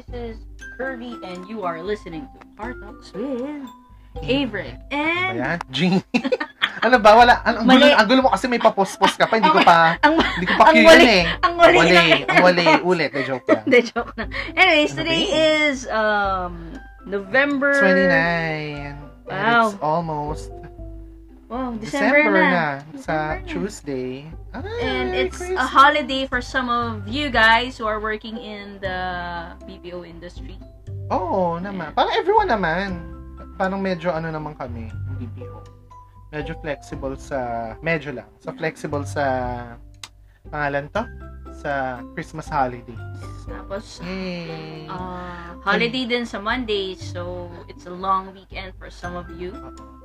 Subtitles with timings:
[0.00, 0.36] This is
[0.78, 3.68] Kirby, and you are listening to Car Talks with
[4.24, 4.72] Avery.
[4.88, 6.00] And Ayan, Jean.
[6.88, 7.20] ano ba?
[7.20, 7.44] Wala.
[7.44, 9.36] Ang, ang, gulo, ang gulo mo kasi may papospos ka pa.
[9.36, 11.22] Hindi ko pa, ang, hindi ko pa Ang yun eh.
[11.44, 11.92] ang Wali.
[11.92, 12.64] na- Ang wali.
[12.96, 13.12] Ulit.
[13.12, 13.64] Na joke lang.
[13.68, 14.24] The joke na.
[14.56, 16.52] Anyways, Ano today ba is um
[17.04, 18.08] November 29.
[18.08, 18.96] And
[19.28, 19.68] Wow.
[19.68, 20.48] it's almost
[21.52, 22.48] Wow, December, December, na.
[22.48, 22.64] na.
[22.64, 23.44] Sa December na.
[23.44, 24.14] Tuesday.
[24.54, 25.70] And it's a Christmas.
[25.70, 28.98] holiday for some of you guys who are working in the
[29.62, 30.58] BPO industry.
[31.10, 31.94] Oo naman.
[31.94, 33.02] Parang everyone naman.
[33.54, 35.58] Parang medyo ano naman kami, yung BPO.
[36.30, 39.24] Medyo flexible sa, medyo lang, sa flexible sa,
[40.48, 41.02] pangalan to?
[41.60, 42.96] Sa Christmas holidays.
[43.50, 44.86] Tapos, Yay!
[44.86, 49.50] uh, holiday din sa Monday, so it's a long weekend for some of you.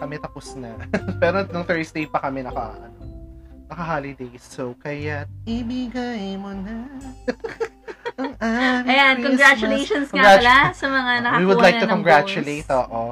[0.02, 0.74] Kami tapos na.
[1.22, 3.15] Pero nung Thursday pa kami naka, ano,
[3.68, 4.44] naka-holidays.
[4.44, 6.86] So, kaya ibigay mo na
[8.16, 9.28] ang aming Ayan, Christmas.
[9.28, 12.88] congratulations nga Congratu- pala sa mga nakakuha We would like na to ng congratulate, bonus.
[12.88, 13.04] oo.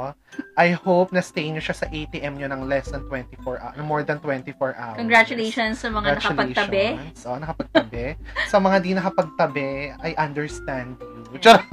[0.57, 4.01] I hope na stay nyo siya sa ATM nyo ng less than 24 hours, more
[4.01, 4.97] than 24 hours.
[4.97, 6.85] Congratulations sa mga nakapagtabi.
[6.97, 7.19] Congratulations.
[7.27, 8.05] Oo, nakapagtabi.
[8.51, 10.97] sa mga di nakapagtabi, I understand
[11.29, 11.38] you.
[11.38, 11.67] Charot.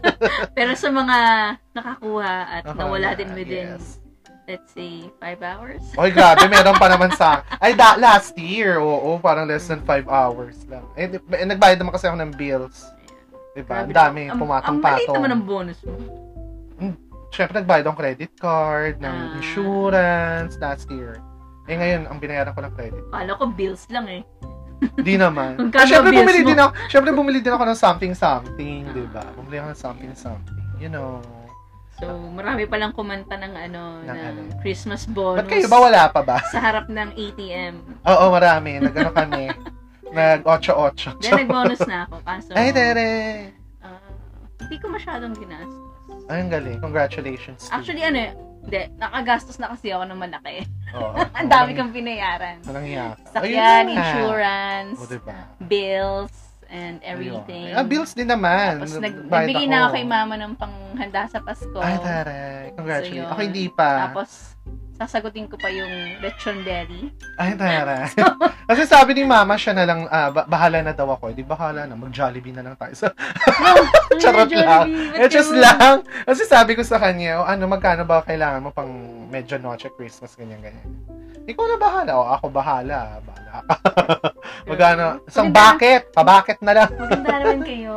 [0.56, 1.18] Pero sa mga
[1.72, 4.03] nakakuha at nawala na, din within, yes.
[4.44, 5.82] Let's say, 5 hours.
[5.96, 7.40] Oy, grabe, meron pa naman sa...
[7.64, 10.84] Ay, da, last year, oo, parang less than 5 hours lang.
[10.94, 12.84] Eh, di- eh, nagbayad naman kasi ako ng bills.
[13.54, 13.80] Diba?
[13.80, 15.14] Ang Grabe dami, Ang- Ang maliit pumatong-patong.
[15.16, 15.94] naman ang bonus mo.
[17.34, 19.34] Siyempre, nagbayad akong credit card, ng Ah.
[19.34, 21.18] insurance, last year.
[21.66, 23.02] Eh, ngayon, ang binayaran ko ng credit.
[23.10, 24.22] Kala ko bills lang eh.
[25.00, 25.56] Di naman.
[25.58, 26.46] Magkano Ah, syempre, bills bumili mo?
[26.46, 29.24] din ako, syempre, bumili din ako ng something-something, di ba?
[29.34, 30.62] Bumili ako ng something-something.
[30.78, 31.18] You know.
[31.94, 34.40] So, marami palang kumanta ng ano, Ng ng, ano.
[34.60, 35.46] Christmas bonus.
[35.46, 36.38] Ba't kayo ba wala pa ba?
[36.50, 37.74] Sa harap ng ATM.
[38.02, 38.82] Oo, marami.
[38.82, 39.46] Nagano kami.
[40.14, 41.22] Nag 8-8.
[41.22, 42.16] Then, nag-bonus na ako.
[42.22, 43.10] Kaso, Ay, tere!
[43.80, 43.98] ah,
[44.62, 45.90] hindi ko masyadong ginastos.
[46.26, 46.78] Ay, ang galing.
[46.78, 47.66] Congratulations.
[47.70, 48.30] Actually, ano eh,
[48.64, 50.62] hindi, nakagastos na kasi ako ng malaki.
[50.94, 51.18] Oo.
[51.38, 52.62] Ang dami kang pinayaran.
[52.64, 53.06] Walang hiya.
[53.28, 55.36] Sakyan, insurance, O, diba?
[55.60, 56.32] bills,
[56.68, 57.10] and Ayun.
[57.40, 57.72] everything.
[57.72, 58.80] Ah, bills din naman.
[58.82, 61.78] Tapos nag, nagbigay na ako kay mama ng panghanda sa Pasko.
[61.78, 62.72] Ay, taray.
[62.74, 63.28] Congratulations.
[63.28, 63.90] So, ako hindi pa.
[64.08, 64.30] Tapos,
[64.94, 65.90] sasagutin ko pa yung
[66.22, 67.10] lechon belly.
[67.36, 68.06] Ay, taray.
[68.70, 71.30] Kasi sabi ni mama, siya na lang, ba- bahala na daw ako.
[71.30, 72.94] Eh, Di bahala na, mag-Jollibee na lang tayo.
[72.94, 73.10] So,
[74.22, 74.88] Charot lang.
[75.18, 76.06] eh, just lang.
[76.22, 78.90] Kasi sabi ko sa kanya, oh, ano, magkano ba kailangan mo pang
[79.28, 80.86] medyo noche Christmas, ganyan, ganyan.
[81.44, 82.10] Ikaw na bahala.
[82.14, 82.98] O, ako bahala.
[83.20, 83.76] Bahala ka.
[84.68, 85.06] Magkano?
[85.24, 86.08] Isang bucket.
[86.10, 86.90] Pabakit na lang.
[86.90, 87.94] Maganda naman kayo.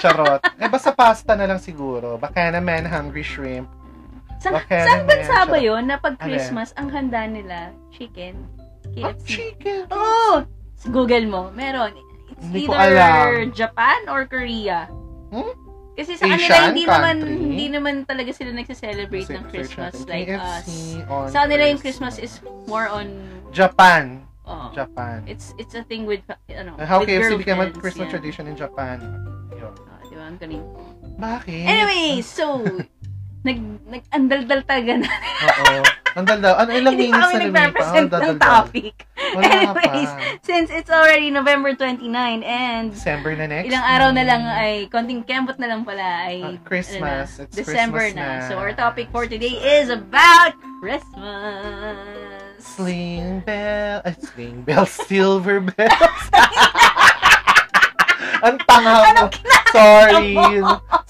[0.00, 0.40] Charot.
[0.56, 2.16] Eh, basta pasta na lang siguro.
[2.16, 3.68] Baka naman hungry shrimp.
[4.40, 8.40] Sa, Okay, saan bansa ba yun na pag Ano Christmas, ang handa nila, chicken?
[8.98, 9.26] Ah, KFC.
[9.28, 9.84] chicken.
[9.92, 10.40] Oh!
[10.88, 11.92] Google mo, meron.
[12.32, 13.44] It's Hindi either.
[13.52, 14.88] Japan or Korea.
[15.28, 15.52] Hmm?
[16.00, 17.36] Kasi sa kanila, Asian hindi naman, country?
[17.36, 20.08] hindi naman talaga sila nagse-celebrate ng Christmas natin.
[20.08, 21.04] like KFC us.
[21.12, 23.12] on Sa kanila yung Christmas is more on,
[23.52, 24.24] Japan.
[24.48, 25.20] oh, Japan.
[25.28, 28.16] it's it's a thing with, ano, How with KFC became a Christmas yeah.
[28.16, 29.04] tradition in Japan.
[29.52, 29.76] Yun.
[29.92, 30.24] Ah, di ba?
[30.24, 30.64] Ang galing.
[31.20, 31.64] Bakit?
[31.68, 32.64] Anyway, so,
[33.40, 35.08] nag, nag-andal-dal talaga na.
[35.08, 35.80] Oo.
[36.10, 36.58] Ang daw.
[36.58, 37.46] Ano, ilang Hindi pa minutes na lumipa?
[37.46, 38.94] nag-represent Ang ng topic.
[39.30, 39.80] Wala pa.
[39.80, 40.10] Anyways,
[40.42, 42.02] since it's already November 29
[42.42, 43.70] and December na next.
[43.70, 47.38] ilang araw na lang ay, konting kembot na lang pala ay Ah, Christmas.
[47.38, 48.48] ano na, It's December Christmas na.
[48.50, 51.94] So our topic for today is about Christmas.
[52.58, 54.02] Sling bell.
[54.02, 54.84] Ay, sling bell.
[55.06, 56.24] Silver bells.
[58.40, 59.24] ang tanga mo.
[59.70, 60.34] Sorry.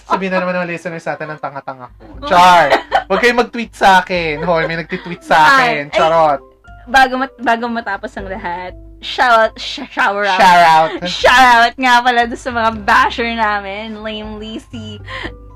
[0.05, 2.27] Sabihin na naman ng listeners sa atin ang tanga-tanga ko.
[2.27, 2.69] Char.
[3.07, 4.43] Huwag kayong mag-tweet sa akin.
[4.43, 5.87] Hoy, may nag-tweet sa akin.
[5.87, 5.95] Ay, ay.
[5.95, 6.41] Charot.
[6.85, 10.37] Bago, mat- bago matapos ang lahat, shout, sh- shower out.
[10.37, 10.91] Shout out.
[11.07, 14.99] Shout out nga pala doon sa mga basher namin, Lamely si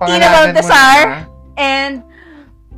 [0.01, 1.27] Tina Baltasar.
[1.55, 2.03] and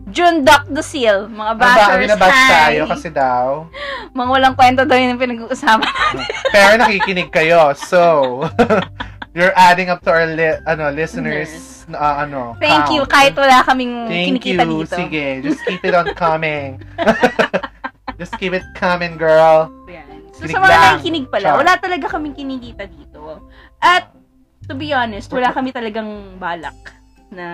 [0.07, 1.27] June Doc Dusil.
[1.27, 2.51] Mga Ang ba, bashers, binabash hi.
[2.55, 3.47] tayo kasi daw.
[4.19, 5.91] Mga walang kwento daw yung pinag-uusapan.
[6.55, 7.75] Pero nakikinig kayo.
[7.75, 8.01] So,
[9.37, 13.15] you're adding up to our li- ano, listeners na uh, ano, Thank you, count.
[13.15, 14.87] kahit wala kaming Thank kinikita you.
[14.87, 14.95] dito.
[14.95, 16.79] Sige, just keep it on coming.
[18.15, 19.71] just keep it coming, girl.
[19.91, 20.31] Yan.
[20.35, 21.59] So, Kinig sa mga nakikinig pala, Char.
[21.59, 23.43] wala talaga kaming kinikita dito.
[23.83, 24.15] At,
[24.71, 26.79] to be honest, wala kami talagang balak
[27.31, 27.47] na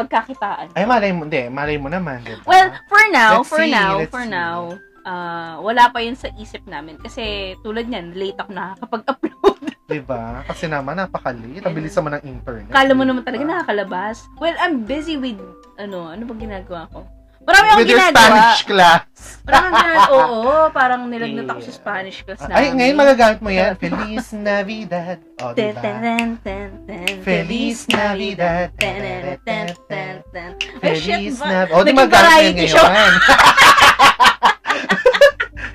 [0.00, 0.72] pagkakitaan.
[0.72, 2.44] Ay, malay mo, hindi, malay mo naman, di ba?
[2.48, 4.32] Well, for now, Let's for see, now, for see.
[4.32, 4.58] now,
[5.04, 6.96] ah, wala pa yun sa isip namin.
[6.96, 9.60] Kasi, tulad niyan, late ako nakakapag-upload.
[9.90, 10.46] Di ba?
[10.46, 11.66] Kasi naman, napakalit.
[11.66, 12.70] Ang bilis naman ng internet.
[12.70, 14.22] Kala mo di naman talaga nakakalabas.
[14.38, 15.42] Well, I'm busy with,
[15.82, 17.02] ano, ano ba ginagawa ko?
[17.40, 18.20] Marami akong With your ginagawa.
[18.20, 19.00] Spanish class.
[19.48, 20.10] Akong ginagawa.
[20.30, 22.54] Oo, parang nilagnat ako sa Spanish class namin.
[22.54, 23.72] Ay, ngayon magagamit mo yan.
[23.80, 25.18] Feliz Navidad.
[25.40, 25.80] O, Ten, diba?
[25.80, 27.08] ten, ten, ten, ten.
[27.24, 28.68] Feliz Navidad.
[28.76, 30.50] Ten, ten, ten, ten, ten.
[30.84, 31.48] Ay, shit Feliz ba?
[31.48, 31.80] Navidad.
[31.80, 33.12] O, di magagamit yan ngayon.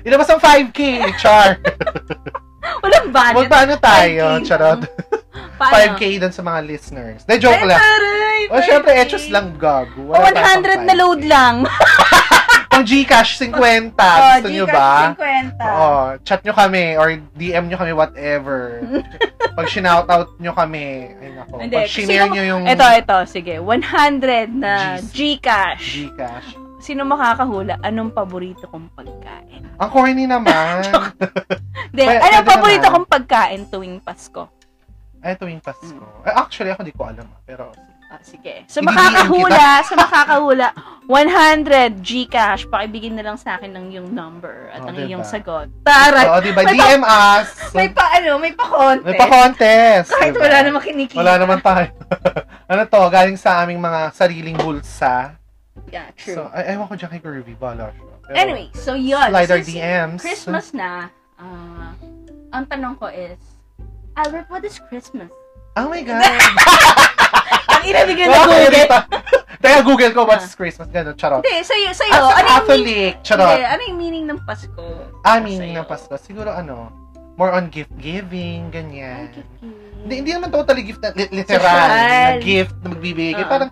[0.06, 0.78] Ilabas ang 5K,
[1.18, 1.58] Char.
[2.86, 3.36] Walang budget.
[3.42, 4.38] Magpaano tayo?
[4.38, 4.46] 5K.
[4.46, 4.80] Charot.
[5.56, 5.96] Paano?
[5.96, 7.20] 5K dun sa mga listeners.
[7.24, 7.80] De, joke Ay, lang.
[7.80, 9.02] taray, O, syempre, 5K.
[9.02, 10.02] etos lang gago.
[10.06, 10.98] O, Wala tayong 100 na 5K.
[10.98, 11.56] load lang.
[12.66, 13.56] Pang Gcash, 50.
[13.96, 15.16] Oh, Gusto nyo ba?
[15.16, 15.64] 50.
[15.64, 15.96] Oo.
[16.20, 18.84] Chat nyo kami or DM nyo kami, whatever.
[19.56, 21.56] Pag shoutout nyo kami, ay nako.
[21.56, 23.16] Hindi, Pag shinare nyo yung Ito, ito.
[23.24, 23.56] Sige.
[23.64, 25.00] 100 na.
[25.08, 26.04] Gcash.
[26.04, 26.52] Gcash.
[26.76, 27.80] Sino makakahula?
[27.80, 29.64] Anong paborito kong pagkain?
[29.80, 30.84] Ang corny naman.
[31.90, 32.94] Hindi, anong paborito naman.
[32.94, 34.52] kong pagkain tuwing Pasko?
[35.26, 36.06] Ay, tuwing Pasko.
[36.22, 37.26] Eh, actually, ako di ko alam.
[37.26, 37.74] ah, Pero,
[38.06, 38.62] Ah, sige.
[38.70, 40.66] So, Hindi makakahula, sa makakahula,
[41.10, 45.10] 100 Gcash, pakibigin na lang sa akin ng yung number at Oh, ang diba?
[45.10, 45.66] iyong sagot.
[45.82, 46.22] Taray!
[46.30, 46.62] oo, di ba?
[46.62, 47.50] May DM us.
[47.74, 49.02] May pa, ano, may pa-contest.
[49.02, 50.08] May pa-contest.
[50.14, 50.46] Kahit diba?
[50.46, 51.18] wala namang kinikita.
[51.18, 51.90] Wala naman tayo.
[52.70, 55.34] ano to, galing sa aming mga sariling bulsa.
[55.90, 56.38] Yeah, true.
[56.38, 57.58] So, ay, ewan ko dyan kay Curvy.
[57.58, 58.14] Bala siya.
[58.22, 59.34] Pero, anyway, so yun.
[59.34, 60.20] Slide our Since DMs.
[60.22, 61.10] Christmas na,
[61.42, 61.90] ah,
[62.54, 63.38] ang tanong ko is,
[64.16, 65.28] Albert, what is Christmas?
[65.76, 66.24] Oh my God.
[67.68, 68.88] Ang inabigyan na Google.
[69.62, 70.88] Teka, Google ko what's Christmas.
[70.88, 71.40] Gano'n, charot.
[71.40, 73.48] Hindi, sa'yo, sa'yo, As a ano yung meaning, Catholic, charot.
[73.50, 74.84] hindi, ano yung meaning ng Pasko?
[75.20, 76.12] Ah, meaning ng Pasko.
[76.16, 76.92] Siguro ano,
[77.36, 79.28] more on gift giving, Ay, ganyan.
[79.32, 79.68] kiki.
[80.00, 83.42] Hindi, hindi naman totally gift na li- literal na gift na magbibigay.
[83.42, 83.48] Ah.
[83.48, 83.70] Parang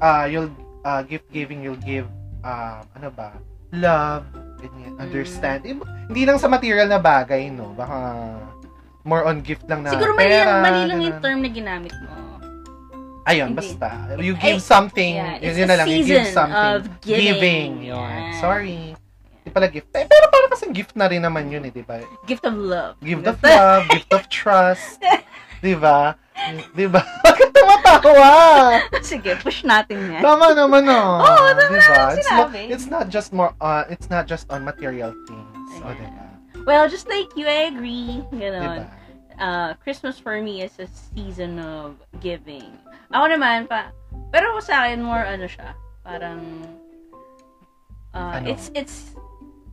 [0.00, 0.52] ah you'll
[0.82, 2.06] ah, gift giving, you'll give
[2.42, 3.34] ah, ano ba?
[3.70, 4.26] Love,
[4.58, 5.00] ganyan, Mm.
[5.00, 5.60] understand.
[5.64, 5.74] Eh,
[6.06, 7.72] hindi lang sa material na bagay, no?
[7.72, 7.96] Baka
[9.02, 10.60] more on gift lang na Siguro mali, pera.
[10.60, 12.10] mali lang yung term na ginamit mo.
[13.24, 13.58] Ayun, Hindi.
[13.60, 13.88] basta.
[14.16, 16.56] You give Ay, something, yeah, yun, it's yun na lang, you give something.
[16.56, 17.70] of giving.
[17.84, 18.00] Yun.
[18.00, 18.40] Yeah.
[18.40, 18.96] Sorry.
[19.40, 19.92] Di pala gift.
[19.92, 22.00] Eh, pero parang kasing gift na rin naman yun eh, di ba?
[22.24, 22.96] Gift of love.
[23.00, 25.00] Gift of love, gift of trust.
[25.60, 26.16] Di ba?
[26.72, 27.04] Di ba?
[27.28, 28.32] Bakit tumatawa?
[29.04, 30.24] Sige, push natin yan.
[30.24, 31.20] Tama naman no.
[31.20, 31.84] Oo, tama di ba?
[31.84, 35.72] naman It's, mo- it's not just more uh, it's not just on material things.
[35.84, 36.29] O, di ba?
[36.66, 38.22] Well, just like you, I agree.
[38.30, 38.86] Di Ganon.
[38.86, 39.00] ba?
[39.40, 42.76] uh, Christmas for me is a season of giving.
[43.10, 43.90] Ako naman, pa,
[44.30, 45.72] pero sa akin, more ano siya,
[46.04, 46.40] parang,
[48.14, 48.46] uh, Ano?
[48.46, 49.16] it's, it's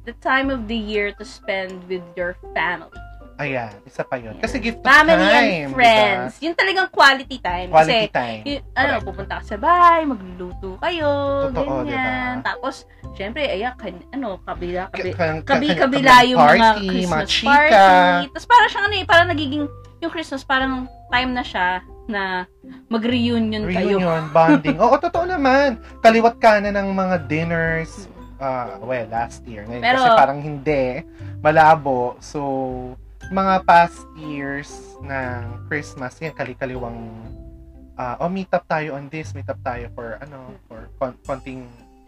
[0.08, 2.96] the time of the year to spend with your family.
[3.38, 4.34] Ayan, isa pa yun.
[4.36, 6.34] Kasi gift of Family time, and friends.
[6.42, 7.70] Yun talagang quality time.
[7.70, 8.42] Quality Kasi, time.
[8.44, 9.06] y- ano, Correct.
[9.06, 11.10] pupunta ka sa bahay, magluluto kayo,
[11.48, 11.86] Totoo, ganyan.
[11.86, 12.44] diba?
[12.44, 12.76] Tapos,
[13.14, 17.14] syempre, ayan, kan, ano, kabila, Ka- kabi, ka- ka- kabi-kabila ka- yung mga party, Christmas
[17.14, 17.52] mga chika.
[17.54, 18.26] party.
[18.28, 19.64] Tapos parang siyang ano eh, parang nagiging,
[19.98, 20.74] yung Christmas parang
[21.08, 21.68] time na siya
[22.08, 22.22] na
[22.88, 24.02] mag-reunion kayo.
[24.02, 24.78] Reunion, bonding.
[24.80, 25.78] Oo, totoo naman.
[26.00, 28.10] Kaliwat ka na ng mga dinners.
[28.38, 29.66] ah well, last year.
[29.66, 31.02] Ngayon Pero- kasi parang hindi.
[31.42, 32.14] Malabo.
[32.20, 32.94] So,
[33.32, 34.70] mga past years
[35.04, 36.98] ng Christmas, yan, kali-kaliwang
[37.98, 41.66] ah oh, meet up tayo on this, meet up tayo for, ano, for kon- konting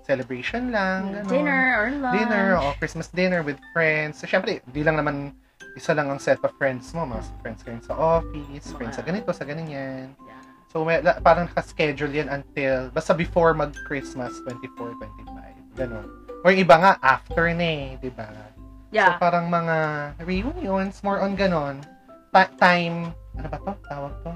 [0.10, 1.14] celebration lang.
[1.14, 1.30] ganon.
[1.30, 2.16] Dinner or lunch.
[2.18, 4.18] Dinner, o Christmas dinner with friends.
[4.18, 5.38] So, syempre, di lang naman
[5.78, 7.06] isa lang ang set of friends mo.
[7.06, 10.18] Mga friends ka rin sa office, friends sa ganito, sa ganyan.
[10.18, 10.42] Yeah.
[10.74, 15.78] So, may, la- parang nakaschedule yan until, basta before mag-Christmas, 24, 25.
[15.78, 16.08] Ganon.
[16.42, 18.49] Or yung iba nga, after na eh, di ba?
[18.90, 19.22] So, Yeah.
[19.22, 19.76] parang mga
[20.20, 21.86] reunions, more on ganon.
[22.34, 23.74] Ta- time, ano ba to?
[23.86, 24.32] Tawag to?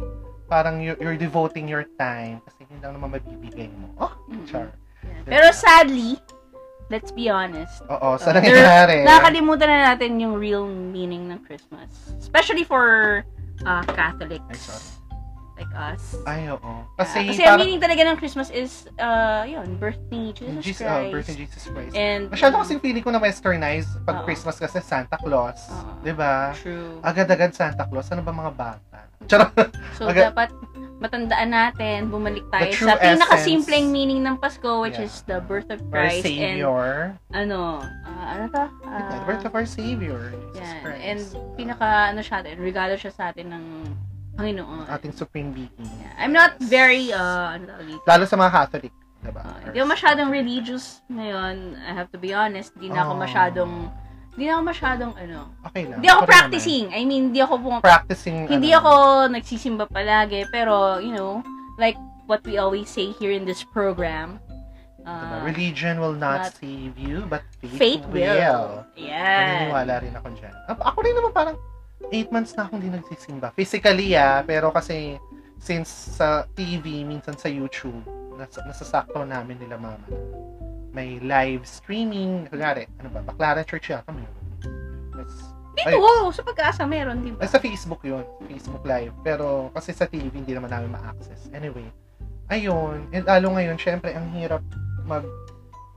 [0.46, 3.90] Parang you're, you're devoting your time kasi yun lang naman mabibigay mo.
[3.98, 4.46] Oh, Mhm.
[4.46, 4.70] char.
[5.02, 5.26] Yeah.
[5.26, 6.22] Pero sadly,
[6.88, 9.02] let's be honest, Oo, sa Uh, nangyayari.
[9.02, 11.90] nakakalimutan na natin yung real meaning ng Christmas.
[12.22, 13.22] Especially for
[13.66, 14.46] uh, Catholics.
[14.50, 14.86] Ay, sorry.
[15.54, 16.18] Like us.
[16.26, 16.72] Ay, oo.
[16.98, 20.66] Kasi, Kasi, kasi ang parang, meaning talaga ng Christmas is, uh, yun, birth ni Jesus,
[20.66, 20.90] Jesus, Christ.
[20.90, 21.94] uh, birth of Jesus Christ.
[21.94, 24.26] And, Masyado kasing feeling ko na westernized pag Oo.
[24.26, 25.62] Christmas kasi Santa Claus.
[26.02, 26.58] 'Di ba?
[26.58, 26.98] True.
[27.00, 28.10] Agad-agad Santa Claus.
[28.10, 28.98] Ano ba mga bata?
[29.24, 29.54] Charot.
[29.94, 30.50] So, Aga- dapat
[30.98, 35.06] matandaan natin, bumalik tayo The true sa pinaka-simpleng meaning ng Pasko, which Yeah.
[35.06, 36.24] is the birth of Our Christ.
[36.24, 37.14] And, Savior.
[37.30, 38.64] ano, ah, ano to?
[38.82, 40.32] Yeah, Ah, the birth of our Savior.
[40.56, 40.80] Jesus yan.
[40.82, 41.04] Christ.
[41.04, 41.20] And,
[41.54, 43.64] pinaka, ano siya regalo siya sa atin ng
[44.34, 44.90] Panginoon.
[44.90, 45.70] ating supreme being.
[45.78, 46.14] Yeah.
[46.18, 48.04] I'm not very, uh, ano tawag dito?
[48.04, 48.94] Lalo sa mga Catholic.
[49.22, 49.40] Diba?
[49.40, 51.56] Uh, hindi ako masyadong religious ngayon.
[51.80, 52.74] I have to be honest.
[52.76, 53.22] Hindi na ako Oh.
[53.22, 53.72] masyadong,
[54.34, 55.98] hindi na ako masyadong, ano, Okay lang.
[56.02, 56.86] hindi ako practicing.
[56.92, 57.80] I mean, hindi ako naman.
[57.80, 58.50] Practicing.
[58.50, 58.92] Hindi ano, ako
[59.32, 61.40] nagsisimba palagi, pero, you know,
[61.78, 64.42] like what we always say here in this program,
[64.98, 65.08] diba?
[65.08, 68.28] uh, Religion will not, not- save you, but faith, faith will.
[68.34, 68.68] will.
[68.98, 69.70] Yeah.
[69.70, 70.54] Naniniwala rin ako dyan.
[70.68, 71.56] Ako rin naman parang
[72.12, 73.54] 8 months na akong hindi nagsisimba.
[73.56, 75.16] Physically, ah, pero kasi
[75.64, 75.88] since
[76.20, 78.04] sa TV, minsan sa YouTube,
[78.36, 80.08] nas, nasasakto namin nila mama.
[80.94, 82.46] may live streaming.
[82.54, 84.30] Kunyari, ano ba, Baclaran Church yata may
[85.18, 85.34] Mas,
[85.74, 87.42] Dito, oh, sa pag-asa meron, di ba?
[87.42, 88.22] ay, sa Facebook yun.
[88.46, 89.10] Facebook Live.
[89.26, 91.50] Pero, kasi sa TV, hindi naman namin ma-access.
[91.50, 91.90] Anyway,
[92.54, 93.10] ayun.
[93.10, 94.62] And lalo ngayon, syempre, ang hirap
[95.10, 95.26] mag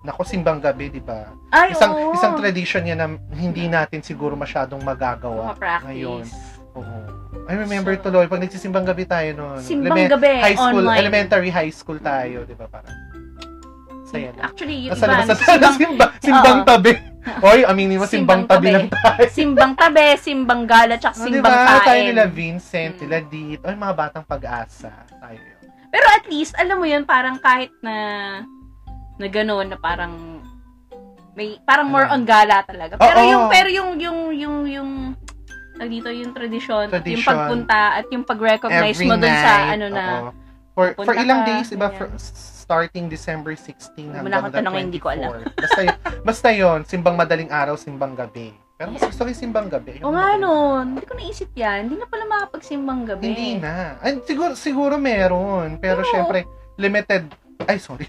[0.07, 1.27] Nako, simbang gabi, di ba?
[1.51, 2.15] Ay, Isang oo.
[2.15, 5.83] isang tradition yan na hindi natin siguro masyadong magagawa Ma-practice.
[5.85, 6.25] ngayon.
[6.73, 6.99] Oo.
[7.45, 9.59] I remember So, tuloy, pag nagsisimbang gabi tayo noon.
[9.61, 10.99] Simbang gabi, high school, online.
[11.01, 12.67] elementary high school tayo, di ba?
[12.67, 12.95] Parang,
[14.05, 14.47] saya na.
[14.47, 16.93] Actually, yung Nasa iba, labas tayo, simbang, simbang, simbang tabi.
[17.43, 18.71] Oy, aminin mo, simbang, Simbang tabi tabi.
[18.73, 19.19] lang tayo.
[19.29, 21.67] simbang tabi, simbang gala, tsaka Oh, simbang ba?
[21.67, 22.05] Tayo kain.
[22.09, 23.01] nila Vincent, Mm.
[23.03, 24.91] nila Dit, o yung mga batang pag-asa.
[25.13, 25.55] Tayo yun.
[25.89, 27.95] Pero at least, alam mo yun, parang kahit na
[29.17, 30.13] na gano'n, na parang
[31.37, 32.17] may parang more Ano?
[32.17, 32.97] on gala talaga.
[32.97, 33.29] Pero Oo.
[33.29, 34.91] yung pero yung yung yung yung
[35.77, 39.45] dito yung tradition, at yung pagpunta at yung pag-recognize Every mo dun night.
[39.45, 40.31] sa ano na oo.
[40.77, 44.85] For, for ilang ka, days, iba, for, starting December 16 Wala hanggang akong the tanongin,
[44.93, 45.33] hindi ko alam.
[45.41, 45.57] 24.
[45.57, 48.53] Basta, yun- basta yun, simbang madaling araw, simbang gabi.
[48.77, 50.05] Pero mas gusto ko yung simbang gabi.
[50.05, 51.89] O nga nun, hindi ko naisip yan.
[51.89, 53.25] Hindi na pala makapagsimbang gabi.
[53.25, 53.97] Hindi na.
[54.05, 55.81] Ay, siguro, siguro meron.
[55.81, 56.11] Pero Oo.
[56.13, 56.45] syempre,
[56.77, 57.25] limited.
[57.65, 58.05] Ay, sorry.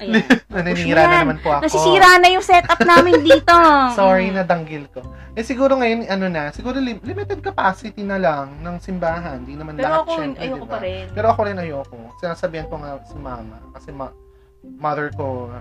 [0.54, 1.62] Naninira na naman po ako.
[1.66, 3.54] Nasisira na yung setup namin dito.
[3.98, 5.02] Sorry, nadanggil ko.
[5.34, 9.42] Eh, siguro ngayon, ano na, siguro lim- limited capacity na lang ng simbahan.
[9.42, 10.72] Hindi naman Pero lahat, ako, syempre, ayoko diba?
[10.72, 11.04] pa rin.
[11.12, 11.96] Pero ako rin ayoko.
[12.18, 13.56] Sinasabihan ko nga si mama.
[13.74, 14.16] Kasi ma-
[14.62, 15.52] mother ko,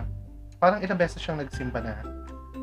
[0.57, 1.93] parang ilang beses siyang nagsimba na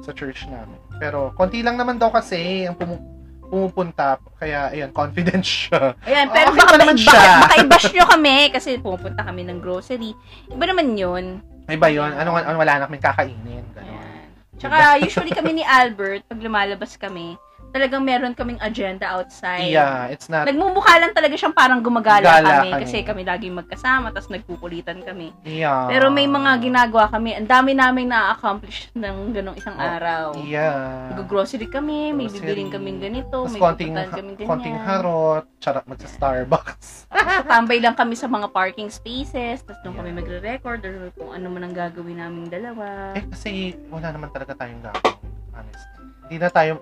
[0.01, 0.79] sa church namin.
[0.97, 3.12] Pero konti lang naman daw kasi ang pumu-
[3.53, 4.17] pumupunta.
[4.35, 5.93] Kaya, ayan, confident siya.
[6.03, 7.33] Ayan, Oh, pero okay baka, naman baka, siya.
[7.39, 10.17] baka i-bash nyo kami kasi pupunta kami ng grocery.
[10.49, 11.25] Iba naman yun.
[11.69, 12.09] Ay ba yun?
[12.11, 13.65] Ano, ano wala na kaming kakainin?
[13.77, 14.09] Ayan.
[14.57, 17.37] Tsaka, usually kami ni Albert, pag lumalabas kami,
[17.73, 19.67] talagang meron kaming agenda outside.
[19.67, 22.83] Yeah, it's not, Nagmumukha lang talaga siyang parang gumagala Gala kami, kami.
[22.85, 25.33] kasi kami laging magkasama, tapos nagpupulitan kami.
[25.43, 25.89] yeah.
[25.89, 30.25] Pero may mga ginagawa kami, ang dami namin na-accomplish ng ganong isang Oh, araw.
[30.39, 31.17] Yeah.
[31.17, 32.45] Mag-grocery kami, may Grocery.
[32.45, 34.47] bibiling kaming ganito, Tapos may konting, kaming ganyan.
[34.47, 37.09] konting harot, charot magsa-Starbucks.
[37.09, 39.99] Tapos tambay lang kami sa mga parking spaces, tapos doon Yeah.
[39.99, 43.15] kami magre-record or kung ano man ang gagawin naming dalawa.
[43.15, 43.51] Eh, kasi
[43.89, 45.17] wala naman talaga tayong gagawin.
[45.51, 45.89] Honestly.
[46.23, 46.73] Hindi na tayo,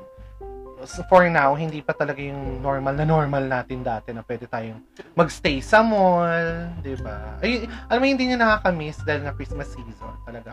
[0.85, 4.81] so for now, hindi pa talaga yung normal na normal natin dati na pwede tayong
[5.13, 7.37] magstay sa mall, di ba?
[7.41, 10.53] Ay, alam mo, hindi nyo nakakamiss dahil nga Christmas season, talaga.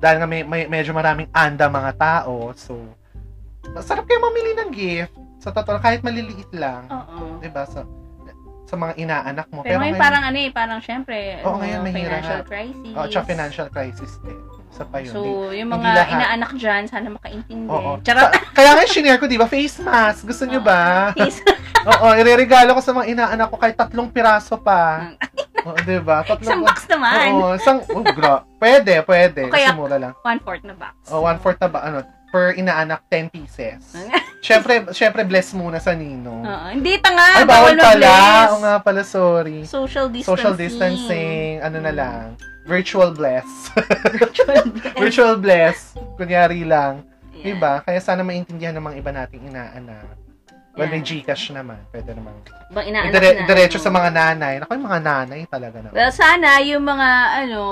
[0.00, 2.76] Dahil nga may, may, medyo maraming anda mga tao, so,
[3.80, 5.14] sarap kayo mamili ng gift.
[5.40, 7.40] Sa totoo, kahit maliliit lang, Oo.
[7.40, 7.64] di ba?
[7.64, 7.84] Sa,
[8.68, 9.64] sa mga inaanak mo.
[9.64, 11.96] Pero ngayon ngayon- parang ano eh, parang syempre, Oo, ano, ngayon mahirap.
[11.96, 12.94] financial crisis.
[12.94, 14.38] Oh, tsaka financial crisis din.
[14.70, 15.10] Isa pa yun.
[15.10, 17.66] So, yung mga inaanak dyan, sana makaintindi.
[17.66, 17.98] Oo.
[18.00, 18.22] Charot.
[18.24, 19.44] Sa- kaya nga shinare ko, di ba?
[19.44, 20.24] Face mask.
[20.24, 21.10] Gusto nyo ba?
[21.12, 21.42] Please.
[21.90, 25.10] Oo, ireregalo ko sa mga inaanak ko kahit tatlong piraso pa.
[25.60, 26.22] Oo, di ba?
[26.22, 27.26] Tatlong, Isang box naman.
[27.34, 29.42] Oo, isang, oh, gra- pwede, pwede.
[29.44, 30.12] O kaya- Kasi mura lang.
[30.22, 30.94] One-fourth na box.
[31.08, 31.98] Oh, one fourth na ba, ano,
[32.30, 33.82] per inaanak, 10 pieces.
[34.40, 36.40] Syempre, syempre, bless muna sa Nino.
[36.40, 36.66] Oo.
[36.70, 37.20] Hindi tanga.
[37.34, 37.84] Ay, bawal pala.
[37.90, 38.48] mag-bless.
[38.48, 39.58] Oo nga pala, sorry.
[39.64, 40.30] Social distancing.
[40.30, 42.24] Social distancing, ano na lang.
[42.70, 43.48] Virtual bless.
[44.14, 44.94] Virtual bless.
[44.94, 45.76] Virtual bless.
[46.14, 47.02] Kunyari lang.
[47.34, 47.58] Yeah.
[47.58, 47.82] Diba?
[47.82, 50.06] Kaya sana maintindihan ng mga iba nating inaanak.
[50.78, 51.26] Well, may Yeah.
[51.26, 51.82] Gcash naman.
[51.90, 52.30] Pwede naman.
[52.70, 53.84] Bang inaanak Idire- na, diretso ano.
[53.84, 54.54] sa mga nanay.
[54.62, 55.88] Naku, yung mga nanay talaga na.
[55.90, 57.08] Well, sana yung mga
[57.42, 57.62] ano,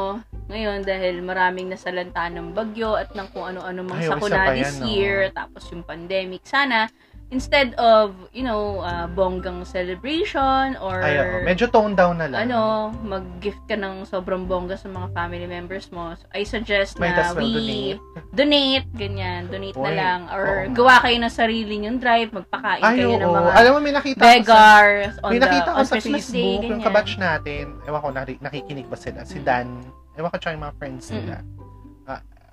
[0.50, 4.50] ngayon dahil maraming nasalanta ng bagyo at ng kung ano-ano mga Ay, isa sakuna pa
[4.50, 4.86] this yan, no?
[4.90, 6.90] year, tapos yung pandemic, sana
[7.30, 11.44] instead of, you know, uh, bonggang celebration or Ay, oo.
[11.44, 12.48] medyo tone down na lang.
[12.48, 12.60] ano,
[13.02, 16.14] mag-gift ka ng sobrang bongga sa mga family members mo.
[16.14, 18.00] So, I suggest Might na well we donate.
[18.32, 20.20] donate, ganyan, donate na Uy, lang.
[20.28, 20.72] Or nga.
[20.72, 23.20] gawa kayo ng sarili yung drive, magpakain Ay, kayo oo.
[23.20, 25.84] ng mga Alam mo, may nakita ako sa, beggars on, may the, nakita ko on
[25.84, 26.86] sa Christmas Facebook, Day, yung ganyan.
[26.86, 27.64] kabatch natin.
[27.84, 29.20] Ewan ko, nari- nakikinig ba sila?
[29.22, 29.44] Si Mm.
[29.44, 29.66] Dan.
[30.14, 31.36] Ewan ko, tsaka yung mga friends nila.
[31.38, 31.57] Ah,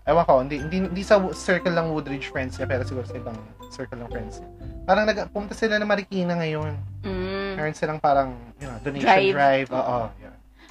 [0.06, 3.38] ewan ko, hindi, hindi, hindi sa circle lang Woodridge friends niya, pero siguro sa ibang
[3.74, 4.50] circle ng friends niya.
[4.86, 6.78] Parang nag pumunta sila ng Marikina ngayon.
[7.02, 7.54] Mm.
[7.58, 9.34] Meron silang parang, you know, donation Drive.
[9.34, 9.70] drive.
[9.74, 9.98] Oo.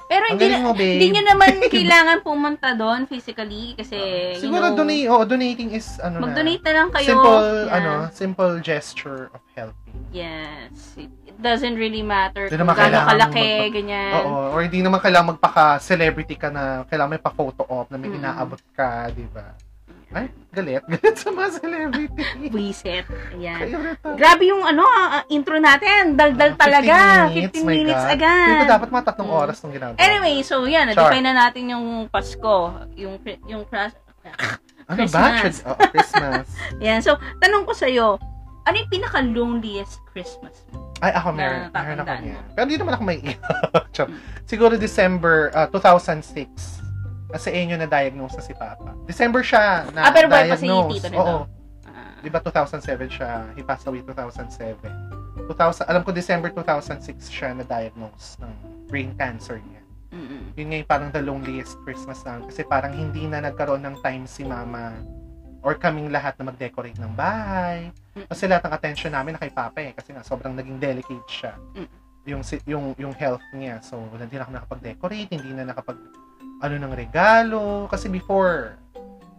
[0.05, 0.85] Pero Ang hindi, mo, babe.
[0.95, 3.97] hindi nyo naman kailangan pumunta doon physically kasi,
[4.37, 6.67] you Siguro know, donate, oh, donating is ano mag-donate na.
[6.67, 7.09] na lang kayo.
[7.09, 7.75] Simple Yeah.
[7.75, 9.97] ano, simple gesture of helping.
[10.11, 10.93] Yes.
[10.95, 14.13] It, doesn't really matter Hindi kung gaano kalaki, mag- ganyan.
[14.23, 18.23] Oo, or hindi naman kailangan magpaka-celebrity ka na kailangan may pa-photo op na may Mm.
[18.23, 19.51] inaabot ka, di ba?
[20.15, 20.79] Ay, galit.
[20.95, 22.23] Galit sa mga celebrity.
[22.47, 23.03] Reset.
[23.35, 23.59] Ayan.
[23.59, 24.15] Kayo rin to.
[24.15, 26.15] Grabe yung ano, ah, intro natin.
[26.15, 26.95] Daldal 15 talaga.
[27.27, 28.15] 15 minutes, minutes, my God.
[28.15, 28.47] agad.
[28.47, 29.41] Hindi ko dapat mga tatlong Mm.
[29.43, 29.99] oras nung ginagawa.
[29.99, 31.03] Anyway, so yan, Sure.
[31.03, 32.55] na-define na natin yung Pasko.
[32.95, 33.99] Yung, yung, Chris-
[34.87, 35.23] ano ba?
[35.43, 35.55] Christmas.
[35.67, 36.47] Oh, Christmas.
[36.87, 37.03] yan.
[37.03, 38.15] So, tanong ko sa'yo,
[38.63, 40.63] ano yung pinaka-loneliest Christmas?
[41.03, 41.67] Ay, ako meron.
[41.69, 42.39] Na Meron ako niya.
[42.55, 43.19] Pero hindi naman ako may
[44.47, 46.84] Siguro December uh, 2006.
[47.35, 48.95] Kasi Enyo na diagnose na si Papa.
[49.03, 50.91] December siya na Ah, pero buhay pa si diagnose.
[50.95, 51.19] tito nito.
[51.19, 51.39] Oo.
[51.85, 52.79] Ah, Di ba 2007
[53.11, 53.31] siya?
[53.51, 54.79] He passed away 2007.
[55.45, 55.51] 2000,
[55.83, 58.51] alam ko December 2006 siya na-diagnose ng
[58.87, 59.83] brain cancer niya.
[60.09, 60.55] mm-mm.
[60.55, 62.47] Yun nga yung parang the loneliest Christmas namin.
[62.47, 64.95] Kasi parang hindi na nagkaroon ng time si Mama
[65.59, 67.91] or kaming lahat na mag-decorate ng bahay.
[68.23, 69.91] Kasi lahat ng attention namin na kay Papa eh.
[69.91, 71.59] Kasi nga sobrang naging delicate siya.
[71.75, 71.89] Mm.
[72.25, 73.81] Yung, yung, yung health niya.
[73.81, 75.29] So, hindi na kami nakapag-decorate.
[75.29, 75.99] Hindi na nakapag
[76.61, 77.89] ano ng regalo.
[77.91, 78.77] Kasi before,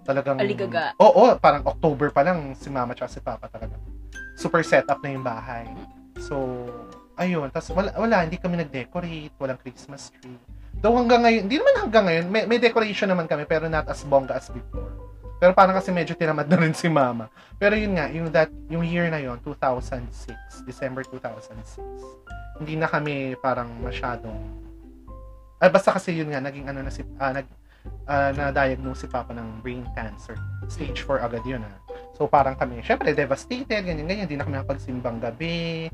[0.05, 0.41] talagang...
[0.41, 0.93] Aligaga.
[1.01, 3.77] Oo, parang October pa lang si Mama at si Papa talaga.
[4.37, 5.65] Super setup na yung bahay.
[6.21, 6.67] So,
[7.17, 7.49] ayun.
[7.53, 9.33] Tapos wala, wala, hindi kami nag-decorate.
[9.41, 10.37] Walang Christmas tree.
[10.77, 14.05] Though hanggang ngayon, hindi naman hanggang ngayon, may, may decoration naman kami, pero not as
[14.05, 14.93] bongga as before.
[15.37, 17.29] Pero parang kasi medyo tinamad na rin si Mama.
[17.61, 21.81] Pero yun nga, yung, that, yung year na yun, 2006, December 2006,
[22.61, 24.37] hindi na kami parang masyadong,
[25.61, 27.47] ay basta kasi yun nga, naging ano na si, ah, nag,
[28.09, 30.37] ah, na-diagnose si Papa ng brain cancer.
[30.69, 31.77] Stage 4 agad yun ah.
[32.17, 35.89] So parang kami, syempre devastated, ganyan-ganyan, hindi na kami nakapagsimbang gabi.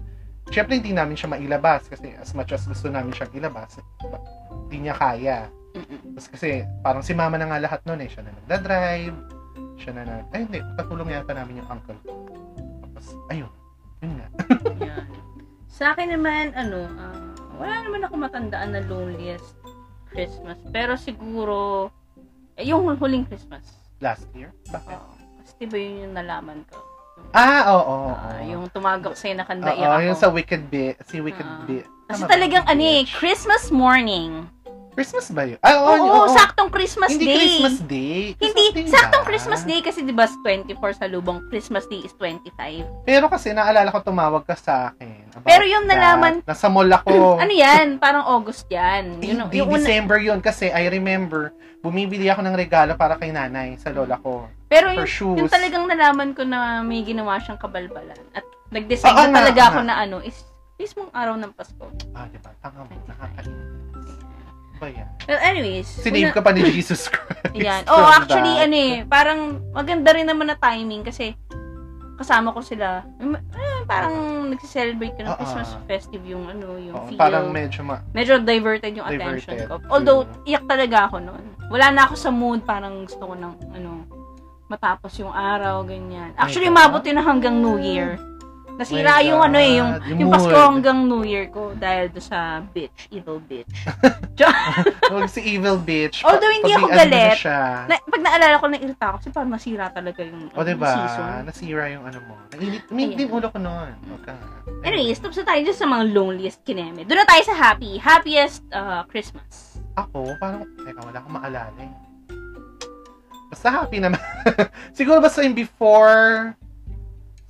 [0.51, 3.79] Syempre hindi namin siya mailabas kasi as much as gusto namin siyang ilabas,
[4.67, 5.47] hindi niya kaya.
[5.73, 8.11] Tapos kasi parang si mama na nga lahat noon eh.
[8.11, 9.17] Siya na nagda-drive.
[9.81, 10.25] Siya na nag...
[10.37, 11.99] Ay hindi, patulong yata namin yung uncle.
[12.85, 13.53] Tapos, ayun.
[14.05, 14.27] Yun nga.
[14.93, 15.07] Yan.
[15.73, 17.22] Sa akin naman, ano, ah,
[17.63, 19.55] wala naman ako matandaan na loneliest
[20.07, 20.59] Christmas.
[20.69, 21.89] Pero siguro,
[22.55, 23.65] eh, yung huling Christmas.
[23.99, 24.51] Last year.
[24.69, 24.93] Bakit?
[24.93, 25.13] Oo.
[25.39, 26.79] kasi diba yun yung nalaman ko.
[27.31, 27.81] Ah, oo.
[27.81, 28.51] oo, Ah, oo.
[28.51, 30.03] yung tumagak sa'yo na Oo, kandaiyak ako.
[30.03, 30.97] yung sa Wicked Bit.
[31.07, 31.65] Si Wicked Oo.
[31.65, 31.87] Bit.
[32.11, 33.07] Kasi talagang ano eh.
[33.09, 34.45] Christmas morning.
[34.93, 35.57] Christmas ba yun?
[35.59, 37.37] Ah, oo, Oo, oo, saktong Christmas Hindi Day.
[37.39, 38.21] Christmas Day.
[38.37, 39.29] Hindi, Christmas Day saktong ba?
[39.29, 42.85] Christmas Day kasi di ba 24 sa lubong, Christmas Day is 25.
[43.03, 45.33] Pero kasi naalala ko tumawag ka sa akin.
[45.43, 46.53] Pero yung nalaman- that.
[46.53, 47.41] Nasa mall ako.
[47.43, 47.97] Ano yan?
[47.97, 49.17] Parang August yan.
[49.19, 53.33] Yun, Hindi, yung una- December yun kasi I remember, bumibili ako ng regalo para kay
[53.33, 54.47] nanay sa lola ko.
[54.69, 55.37] pero yung, shoes.
[55.37, 59.81] yung talagang nalaman ko na may ginawa siyang kabalbalan at nag-decide na talaga oo ako
[59.81, 59.89] nga.
[59.91, 60.37] na ano is
[60.77, 61.93] mismong araw ng Pasko.
[62.13, 62.53] Ah, di ba?
[62.59, 63.82] Tanga mo, nakakainis.
[64.83, 65.07] Ba yan?
[65.31, 65.87] Well, anyways.
[65.87, 67.55] Sinave una- ka pa ni Jesus Christ.
[67.55, 67.87] Yan.
[67.93, 68.67] Oh, actually, that.
[68.67, 69.41] ano eh, parang
[69.71, 71.39] maganda rin naman na timing kasi
[72.19, 73.07] kasama ko sila.
[73.23, 73.31] Eh,
[73.87, 75.39] parang nagse-celebrate ka ng Oo.
[75.39, 77.19] Christmas festive yung ano, yung Oo, feel.
[77.19, 78.03] parang medyo ma...
[78.11, 79.71] medyo diverted yung attention Diverted.
[79.71, 79.75] ko.
[79.87, 81.45] Although, iyak talaga ako noon.
[81.71, 83.91] Wala na ako sa mood, parang gusto ko ng, ano,
[84.67, 86.35] matapos yung araw, ganyan.
[86.35, 88.19] Actually, umabot yun na hanggang New Year.
[88.83, 92.11] Nasira My yung ano eh, yung, God, yung yung Pasko hanggang New Year ko dahil
[92.11, 93.71] do sa bitch, evil bitch.
[95.13, 96.27] Huwag si evil bitch.
[96.27, 97.39] Although hindi ako ano na galit.
[97.87, 100.91] na, pag naalala ko, nairita ako kasi parang nasira talaga yung, O, ano, diba?
[100.91, 101.41] season.
[101.47, 102.35] Nasira yung ano mo.
[102.59, 103.95] Nainit, din ulo ko noon.
[104.27, 104.35] Nga.
[104.83, 107.07] Anyways, tapos na tayo dyan sa mga loneliest kineme.
[107.07, 108.03] Doon na tayo sa happy.
[108.03, 109.79] Happiest uh, Christmas.
[109.95, 111.93] Ako, parang, teka, wala akong maalala eh.
[113.53, 114.17] Basta happy naman.
[114.97, 116.57] siguro basta yung before,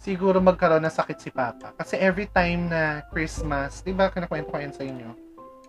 [0.03, 1.71] siguro magkaroon ng sakit si Papa.
[1.79, 5.15] Kasi every time na Christmas, di ba, kinakwento ko yan sa inyo,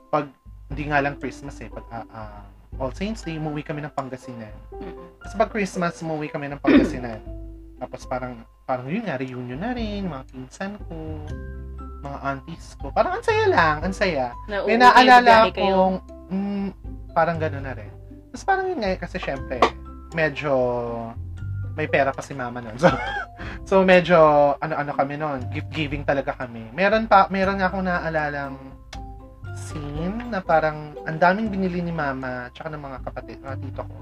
[0.09, 0.25] pag,
[0.73, 2.43] hindi nga lang Christmas eh, pag ah, ah,
[2.81, 4.49] All Saints Day, umuwi kami ng Pangasinan.
[5.21, 7.21] Kasi pag Christmas, umuwi kami ng Pangasinan.
[7.81, 11.21] Tapos parang, parang yun nga, reunion na rin, mga pinsan ko,
[12.01, 12.89] mga aunties ko.
[12.89, 14.33] Parang ang saya lang, ang saya.
[14.49, 16.01] Na, May naalala kong,
[16.33, 16.67] mm,
[17.13, 17.93] parang gano'n na rin.
[18.33, 19.61] Tapos parang yun nga, eh, kasi syempre,
[20.17, 20.57] medyo,
[21.73, 22.77] may pera pa si mama nun.
[22.83, 22.89] So,
[23.63, 24.17] so medyo,
[24.59, 26.67] ano-ano kami nun, gift-giving talaga kami.
[26.71, 28.55] Meron pa, meron nga akong naalalang
[29.55, 33.97] scene na parang, ang daming binili ni mama, tsaka ng mga kapatid, mga tito ko.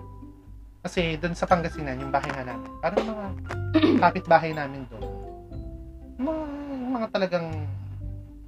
[0.82, 3.26] Kasi doon sa Pangasinan, yung bahay nga namin, parang mga
[4.02, 5.06] kapit-bahay namin doon.
[6.18, 6.44] Mga,
[6.92, 7.48] mga talagang,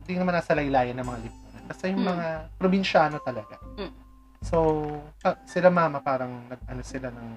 [0.03, 1.63] hindi naman nasa laylayan ng mga lipunan.
[1.63, 2.09] Basta yung Mm.
[2.09, 2.25] mga
[2.57, 3.55] probinsyano talaga.
[3.77, 3.93] Mm.
[4.43, 4.57] So,
[5.45, 7.27] sila mama parang nag, ano sila ng,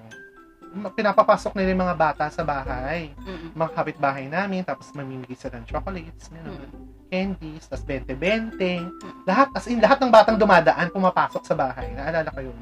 [0.93, 3.11] pinapapasok nila yung mga bata sa bahay.
[3.17, 3.55] Mm.
[3.55, 6.69] Mga kapitbahay namin, tapos mamimigay sila ng chocolates, gano'n.
[6.69, 6.85] Mm.
[7.07, 8.83] candies, tapos 20-20.
[9.23, 11.87] Lahat, as in, lahat ng batang dumadaan, pumapasok sa bahay.
[11.95, 12.57] Naalala ko yun.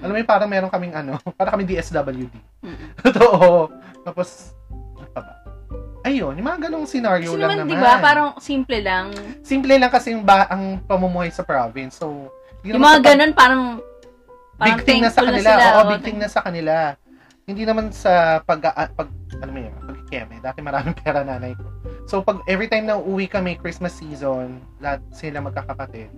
[0.00, 2.32] Alam mo yung parang meron kaming ano, para kami DSWD.
[2.64, 2.88] Mm.
[3.04, 3.68] Totoo.
[4.02, 4.56] Tapos,
[4.96, 5.34] ano pa ba?
[6.02, 7.70] Ayun, yung mga ganong scenario Kasi lang naman, naman.
[7.70, 9.12] di ba, parang simple lang.
[9.44, 12.00] Simple lang kasi yung ba, ang pamumuhay sa province.
[12.00, 12.32] So,
[12.64, 13.62] Yung naman mga sa ganun, parang,
[14.56, 15.50] parang big thing na sa kanila.
[15.52, 15.62] sila.
[15.62, 16.74] Oo, Oo, big thing na sa kanila.
[17.42, 20.38] Hindi naman sa pag, ah, pag ano mo yun, pagkikeme.
[20.38, 21.66] Dati maraming pera nanay ko.
[22.06, 26.10] So, pag every time na uuwi kami Christmas season, lahat sila magkakapatid,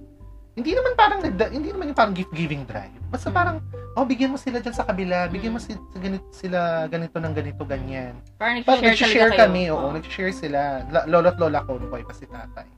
[0.55, 2.93] hindi naman parang nagda, hindi naman yung parang gift giving drive.
[3.11, 3.35] Basta Mm.
[3.35, 3.57] parang
[3.95, 5.67] oh bigyan mo sila diyan sa kabila, bigyan mo Mm.
[5.67, 8.13] sila, ganito, sila ganito ng ganito ganyan.
[8.37, 9.75] Parang Parang nag-share nag-share talaga kami, kayo.
[9.75, 10.61] oo, nag-share sila.
[10.89, 12.69] La- lolo't lola ko, buhay pa si tatay.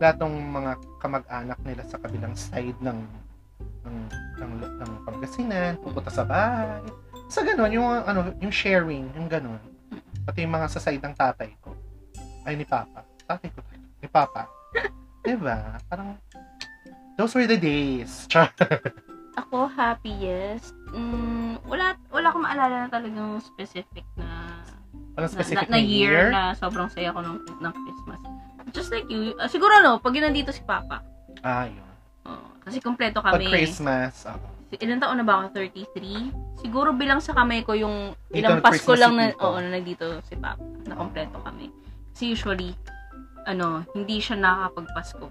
[0.00, 2.98] Lahat ng mga kamag-anak nila sa kabilang side ng
[3.80, 3.96] ng,
[4.36, 6.82] ng, ng Pangasinan, pupunta sa bahay.
[7.30, 9.62] Sa ganun, yung, ano, yung sharing, yung ganun.
[10.26, 11.78] Pati yung mga sa side ng tatay ko.
[12.42, 13.06] Ay, ni Papa.
[13.22, 13.62] Tatay ko.
[14.02, 14.50] Ni Papa.
[15.22, 15.78] diba?
[15.86, 16.18] Parang,
[17.14, 18.26] those were the days.
[19.40, 20.74] Ako, happiest.
[20.90, 24.66] Mm, wala, wala akong maalala na talagang specific na
[25.14, 28.20] Walang na, specific na, na year, na sobrang saya ko ng, ng Christmas.
[28.74, 31.02] Just like you, ah, siguro no, pag nandito si Papa.
[31.46, 31.90] Ah, yun.
[32.26, 33.54] Oo, kasi kompleto Pag kami.
[33.54, 34.59] Christmas, ako.
[34.78, 35.58] Ilan taon na ba ako?
[35.58, 36.62] 33?
[36.62, 40.38] Siguro bilang sa kamay ko yung ilang na Pasko lang na, oo, na nandito si
[40.38, 40.62] Papa.
[40.86, 41.74] Na kompleto kami.
[42.14, 42.70] Kasi usually,
[43.50, 45.26] ano, hindi siya nakakapagpasko.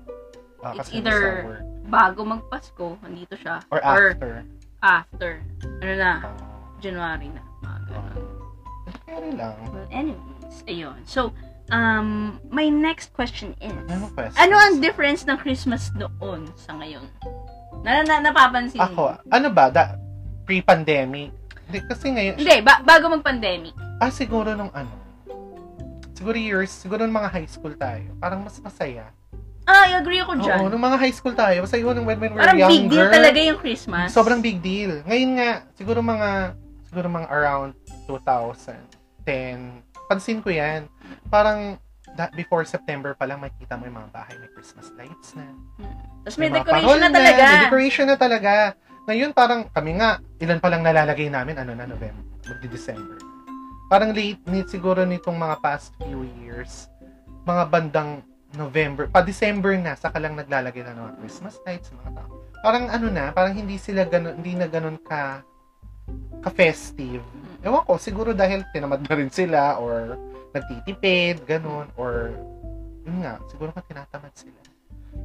[0.60, 1.56] Ah, It's either.
[1.88, 3.64] Bago magpasko, nandito siya.
[3.72, 4.44] Or after.
[4.84, 5.32] after.
[5.80, 6.36] Ano na, Ah,
[6.84, 7.44] January na.
[7.64, 8.18] Mga ganun.
[9.08, 9.56] Carry lang.
[9.72, 11.00] Well, anyways, ayun.
[11.08, 11.32] So,
[11.72, 14.36] um, my next question is, Ano question?
[14.36, 17.08] ano ang difference ng Christmas noon sa ngayon?
[17.80, 18.86] Na, na napapansin mo?
[18.86, 19.70] Ako, ano ba?
[19.70, 19.96] Da,
[20.44, 21.32] pre-pandemic?
[21.66, 23.74] Hindi, kasi ngayon, Hindi, ba- bago mag-pandemic.
[23.98, 24.90] ah, siguro nung ano,
[26.12, 29.14] siguro years, siguro nung mga high school tayo, parang mas masaya.
[29.64, 30.60] Ah, I agree ako dyan.
[30.60, 32.86] Oo, nung mga high school tayo, basta yun, when, when we were Parang younger, big
[32.90, 34.10] deal talaga yung Christmas.
[34.10, 35.06] sobrang big deal.
[35.06, 37.78] Ngayon nga, siguro mga, siguro mga around
[38.10, 40.90] 2010, pansin ko yan,
[41.30, 41.78] parang,
[42.16, 45.46] that before September pa lang, makikita mo yung mga bahay, may Christmas lights na.
[46.26, 47.44] Tapos may mga decoration na talaga.
[47.44, 48.52] May decoration na talaga.
[49.10, 53.18] Ngayon, parang kami nga, ilan pa lang nalalagay namin, ano na, November, magdi-December.
[53.90, 56.86] Parang late, need siguro nitong mga past few years,
[57.50, 58.22] mga bandang
[58.54, 62.30] November, pa December na, saka lang naglalagay na ng mga Christmas lights, mga tao.
[62.62, 65.42] Parang ano na, parang hindi sila ganun, hindi na ganun ka,
[66.46, 67.22] ka-festive.
[67.66, 70.18] Ewan ko, siguro dahil tinamad na rin sila, or
[70.54, 72.34] nagtitipid, ganun, or,
[73.06, 74.60] yun nga, siguro ka tinatamad sila.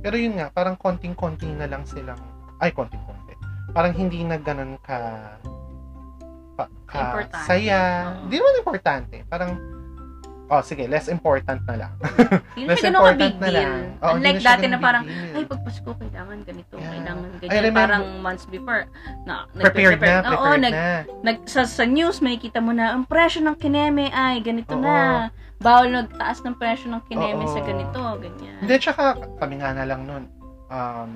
[0.05, 2.21] Pero yun nga, parang konting-konting na lang silang,
[2.61, 3.35] ay, konting-konti.
[3.73, 4.99] Parang hindi na ganun ka,
[6.55, 7.47] pa, ka Importante.
[7.49, 7.81] saya.
[8.23, 9.17] Hindi naman importante.
[9.27, 9.51] Parang,
[10.47, 11.93] oh, sige, less important na lang.
[12.55, 13.71] Hindi less important na lang.
[13.99, 15.35] Oo, hindi Unlike dati na parang, deal.
[15.35, 16.91] ay, pag Pasko, kailangan ganito, Yeah.
[16.91, 17.63] kailangan ganyan.
[17.63, 18.83] remember- Parang months before,
[19.25, 20.87] na, prepared na, Oo, prepared nag, na.
[21.23, 24.83] nag, sa, sa news, makikita mo na, ang presyo ng kineme ay ganito Oo.
[24.83, 25.29] na.
[25.59, 27.53] Bawal nagtaas ng presyo ng kineme Oo.
[27.53, 28.57] sa ganito, ganyan.
[28.61, 30.25] Hindi, tsaka kami nga na lang nun.
[30.69, 31.11] Um,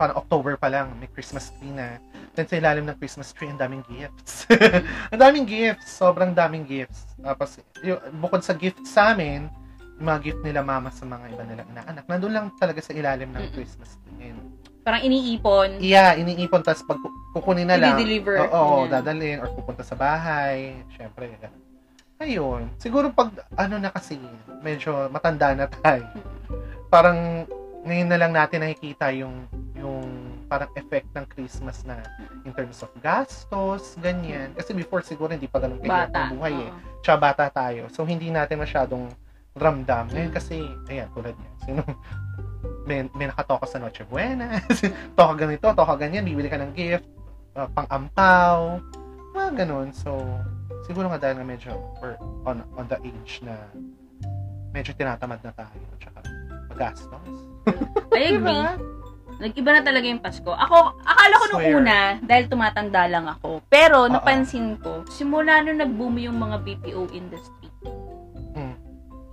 [0.00, 2.00] parang October pa lang, may Christmas tree na.
[2.32, 4.48] Then sa ilalim ng Christmas tree, ang daming gifts.
[5.12, 7.04] ang daming gifts, sobrang daming gifts.
[7.20, 9.52] Tapos, yung, bukod sa gift sa amin,
[10.00, 13.28] yung mga gift nila mama sa mga iba nilang inaanak, nandun lang talaga sa ilalim
[13.28, 13.52] ng.
[13.52, 14.16] Christmas tree.
[14.24, 14.40] Ngayon,
[14.80, 15.76] Parang iniipon.
[15.84, 18.40] Yeah, iniipon, tapos pag ku- kukunin na lang, I-deliver.
[18.48, 19.04] oo, Ganyan.
[19.04, 21.60] dadalhin, or pupunta sa bahay, syempre, ganun.
[22.16, 23.28] Ayun, siguro pag,
[23.60, 24.16] ano na kasi,
[24.64, 26.08] medyo matanda na tayo.
[26.88, 27.44] Parang,
[27.84, 29.44] ngayon na lang natin nakikita yung,
[29.80, 30.04] yung
[30.46, 32.04] parang effect ng Christmas na
[32.44, 34.52] in terms of gastos, ganyan.
[34.52, 36.28] Kasi before siguro hindi pa ganun Bata.
[36.28, 36.70] ang buhay eh.
[37.00, 37.88] Tsaka bata tayo.
[37.88, 39.08] So, hindi natin masyadong
[39.56, 40.12] ramdam.
[40.12, 41.52] Ngayon kasi, ayan, tulad niya.
[41.64, 41.80] Sino,
[42.84, 44.60] may, may nakatoka sa Noche Buena.
[45.18, 46.28] toka ganito, toka ganyan.
[46.28, 47.08] Bibili ka ng gift.
[47.56, 48.78] uh, pang-ampaw.
[49.34, 49.88] Mga ganun.
[49.96, 50.20] So,
[50.86, 53.56] siguro nga dahil nga medyo we're on, on the age na
[54.70, 55.82] medyo tinatamad na tayo.
[55.98, 56.18] Tsaka
[56.70, 57.36] magastos.
[58.14, 58.38] I agree.
[58.38, 58.99] Diba?
[59.40, 60.52] Nag-iba na talaga yung Pasko.
[60.52, 61.74] Ako, akala ko nung Swear.
[61.74, 63.64] una, dahil tumatanda lang ako.
[63.66, 67.72] Pero, napansin ko, simula nung nag-boom yung mga BPO industry,
[68.52, 68.76] Mm.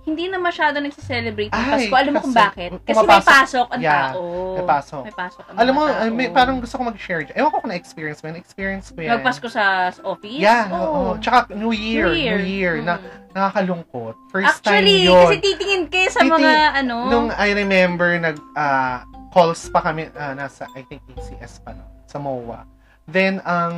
[0.02, 1.94] hindi na masyado nagsiselebrate yung Ay, Pasko.
[1.94, 2.70] Alam mo kung bakit?
[2.80, 4.24] Kasi may pasok ang Yeah, tao.
[4.56, 5.02] May pasok.
[5.04, 6.08] May pasok ang Alam mo, tao.
[6.08, 7.28] may, parang gusto ko mag-share.
[7.30, 8.32] Ewan ko kung na-experience mo.
[8.32, 8.40] yun.
[8.40, 9.12] Na-experience ko yan.
[9.12, 10.40] Magpasko sa sa office?
[10.40, 10.80] Yeah, oo.
[10.80, 11.20] Oo.
[11.20, 12.08] Tsaka New Year.
[12.08, 12.80] New Year.
[12.80, 12.88] Mm.
[12.88, 12.94] na,
[13.36, 14.16] nakakalungkot.
[14.32, 15.20] First Actually, time yun.
[15.20, 16.96] kasi titingin kayo sa Titing- mga ano.
[17.06, 19.04] Nung I remember, nag ah,
[19.38, 22.66] calls pa kami, ah, nasa, I think, ACS pa no, sa MOA.
[23.06, 23.74] Then, ang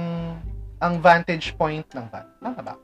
[0.81, 2.75] ang vantage point ng van, tama ba?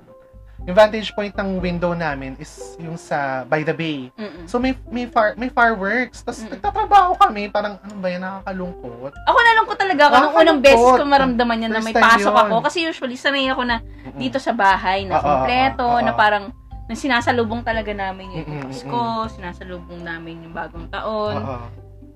[0.65, 4.09] Yung vantage point ng window namin is yung sa by the bay.
[4.13, 4.45] Mm-mm.
[4.45, 6.21] So may may far may fireworks.
[6.21, 6.53] Tapos Mm.
[6.53, 9.13] nagtatrabaho kami, parang ano ba yan, nakakalungkot.
[9.15, 10.17] Ako nalungkot talaga ako.
[10.19, 12.43] Nung unang beses ko maramdaman yan na may pasok yun.
[12.49, 12.55] ako.
[12.65, 14.17] Kasi usually, sanay ako na Mm-mm.
[14.17, 16.05] dito sa bahay na kompleto, oo, oo.
[16.05, 16.45] na parang
[16.89, 19.01] na sinasalubong talaga namin yung Mm-mm, Pasko,
[19.35, 21.37] sinasalubong namin yung bagong taon.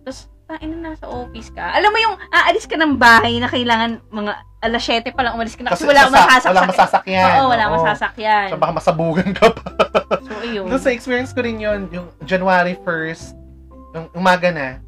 [0.01, 0.19] Tapos,
[0.51, 1.63] tain na nasa office ka.
[1.63, 5.55] Alam mo yung aalis ka ng bahay na kailangan mga alas 7 pa lang umalis
[5.55, 6.51] ka na kasi, wala sasa- masasakyan.
[6.51, 7.31] Wala masasakyan.
[7.39, 7.75] Oo, wala Oo.
[7.79, 8.49] masasakyan.
[8.51, 9.63] So baka masabugan ka pa.
[10.11, 10.67] So, ayun.
[10.67, 13.31] Doon sa experience ko rin yun, yung January 1st,
[13.95, 14.83] yung umaga na,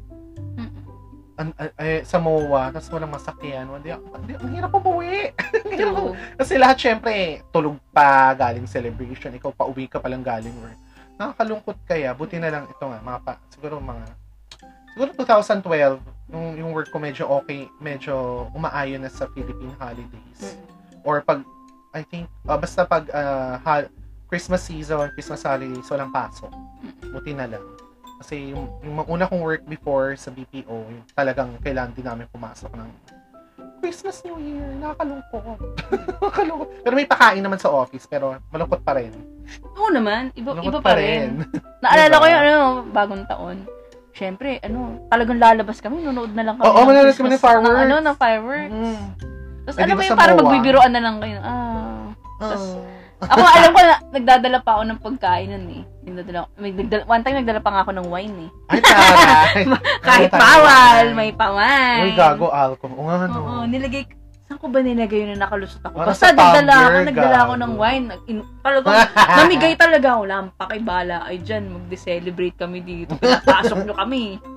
[1.39, 3.65] an, an- eh, sa MOA, tapos walang masakyan.
[3.71, 5.31] Hindi, hindi, ang hirap umuwi.
[5.63, 6.13] Ang hirap True.
[6.37, 10.77] Kasi lahat syempre, tulog pa, galing celebration, ikaw pa uwi ka palang galing work.
[11.15, 14.05] Nakakalungkot kaya, buti na lang ito nga, mga pa, siguro mga
[14.93, 15.99] siguro 2012,
[16.33, 20.57] yung, yung work ko medyo okay, medyo umaayon na sa Philippine holidays.
[21.03, 21.41] Or pag,
[21.91, 23.89] I think, ah, basta pag ah, ha-
[24.29, 26.49] Christmas season, Christmas holidays, walang pasok.
[27.13, 27.65] Buti na lang.
[28.23, 32.71] Kasi yung, yung una kong work before sa BPO, yung talagang kailangan din namin pumasok
[32.73, 32.89] ng
[33.83, 35.59] Christmas, New Year, nakakalungkot.
[36.23, 36.69] nakakalungkot.
[36.87, 39.11] Pero may pakain naman sa office, pero malungkot pa rin.
[39.75, 41.43] Oo naman, iba, Malungkot iba pa rin.
[41.83, 42.21] Naalala Diba?
[42.23, 42.59] ko yung ano,
[42.95, 43.57] bagong taon.
[44.13, 46.69] Siyempre, ano, talagang lalabas kami, nunood na lang kami.
[46.69, 47.73] Oo, ng manonood kami ng fireworks.
[47.73, 48.73] Ng, ano, ng fireworks.
[48.73, 49.05] Mm.
[49.63, 51.37] Tapos ba ba yung parang magbibiroan na lang kayo.
[51.41, 52.13] Ah.
[52.43, 52.93] Ah.
[53.23, 55.83] Ako, alam ko na, nagdadala pa ako ng pagkain nun eh.
[56.03, 58.49] Nagdadala, may, nagdala, one time nagdala pa nga ako ng wine eh.
[58.69, 59.63] Ay, taray.
[60.07, 62.03] Kahit bawal, may pa-wine.
[62.03, 62.99] Uy, gago, alcohol.
[62.99, 63.39] O nga, no.
[63.39, 64.03] Oo, nilagay,
[64.53, 65.95] saan ko ba nilagay yun na nakalusot ako?
[65.97, 68.05] Parang Basta nagdala ako, nagdala ako ng wine.
[68.05, 68.93] Nag- in, talagang,
[69.41, 70.23] namigay talaga ako.
[70.29, 71.17] Lampa kay bala.
[71.25, 73.17] Ay, dyan, magde-celebrate kami dito.
[73.17, 74.23] Pinapasok nyo kami.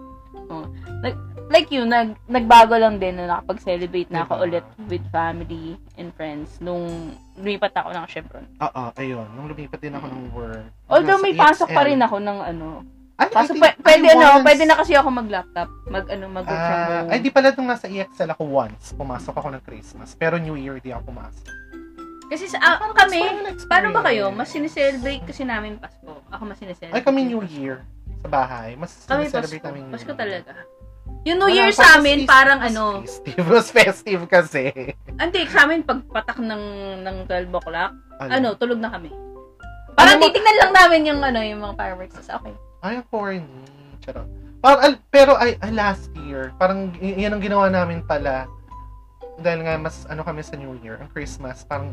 [0.46, 0.62] Oh.
[1.02, 1.18] Like,
[1.50, 4.44] like you, nag, nagbago lang din na nakapag-celebrate na ako Diba?
[4.46, 6.86] ulit with family and friends nung
[7.34, 8.46] lumipat ako ng Chevron.
[8.62, 9.26] Oo, ayun.
[9.34, 10.70] Nung lumipat din ako ng work.
[10.86, 11.88] Although may pasok pa EXL.
[11.90, 12.86] rin ako ng ano.
[13.16, 14.44] Ay, Kaso I think- pwe- pwede ay, ano, once.
[14.44, 15.68] pwede na kasi ako mag-laptop.
[15.86, 17.08] Mag ano, mag home.
[17.08, 20.12] ay, di pala nung nasa EXL ako once, pumasok ako ng Christmas.
[20.12, 21.44] Pero New Year di ako pumasok.
[22.26, 24.28] Kasi sa, Parang kami, parang paano ba kayo?
[24.28, 26.20] Mas sineselebrate kasi namin Pasko.
[26.28, 26.92] Ako mas sineselebrate.
[26.92, 27.86] Ay, kami New Year
[28.18, 28.74] sa bahay.
[28.74, 29.62] Mas Kami Pasko.
[29.62, 30.18] namin New Pasko Year.
[30.18, 30.52] talaga.
[31.22, 33.46] Yung New Wala, Year parang sa amin, mas parang mas ano, Festive.
[33.54, 34.62] Mas festive kasi.
[35.16, 36.62] hindi, sa amin, pagpatak ng,
[37.00, 38.28] ng 12 o'clock, Ano?
[38.28, 39.08] ano, tulog na kami.
[39.94, 42.26] Parang Ano titignan lang namin yung, ano, yung mga fireworks.
[42.28, 42.54] Okay.
[42.86, 43.42] Ay, ang corny.
[43.98, 44.30] Charot.
[44.62, 48.46] Parang, al- pero ay, ay, last year, parang y- yan ang ginawa namin pala.
[49.36, 51.90] Dahil nga mas ano kami sa New Year, ang Christmas, parang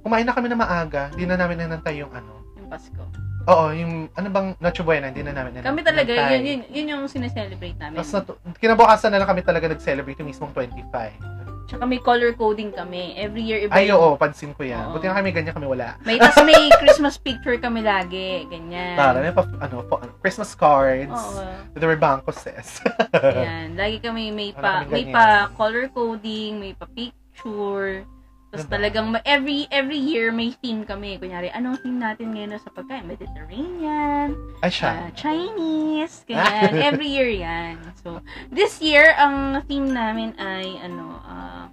[0.00, 1.12] kumain na kami na maaga.
[1.12, 2.40] Hindi na namin nanantay yung ano.
[2.56, 3.04] Yung Pasko.
[3.44, 5.68] Oo, yung ano bang Noche Buena, hindi na namin nanantay.
[5.68, 8.00] Kami talaga, yun, yun, yun yung sineselebrate namin.
[8.00, 11.43] Tapos natu- kinabukasan na lang kami talaga nag-celebrate yung mismong 25.
[11.64, 13.16] Tsaka may color coding kami.
[13.16, 14.92] Every year, iba Ay, oo, pansin ko yan.
[14.92, 15.00] Oo.
[15.00, 15.96] Buti nga kami ganyan kami wala.
[16.04, 18.44] May, tas may Christmas picture kami lagi.
[18.52, 18.96] Ganyan.
[18.96, 21.12] Tara, may pa, ano, pa, Christmas cards.
[21.12, 21.40] Oo.
[21.74, 22.78] with the Rebanco says.
[23.16, 23.74] Ayan.
[23.74, 28.06] Lagi kami may pa, kaming may pa color coding, may pa picture.
[28.54, 28.78] Tapos Diba?
[28.78, 31.18] talagang every every year may theme kami.
[31.18, 33.02] Kunyari, anong theme natin ngayon sa pagkain?
[33.02, 34.30] Mediterranean,
[34.62, 34.90] Ay, siya.
[34.94, 36.70] ah, Chinese, ganyan.
[36.94, 37.82] every year yan.
[37.98, 38.22] So,
[38.54, 41.66] this year, ang theme namin ay, ano, ah,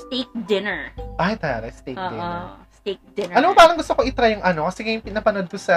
[0.00, 0.96] steak dinner.
[1.20, 2.56] Ay, tara, steak Oo, dinner.
[2.72, 3.36] steak dinner.
[3.44, 5.76] Mo, parang gusto ko itry yung ano, kasi yung pinapanood ko sa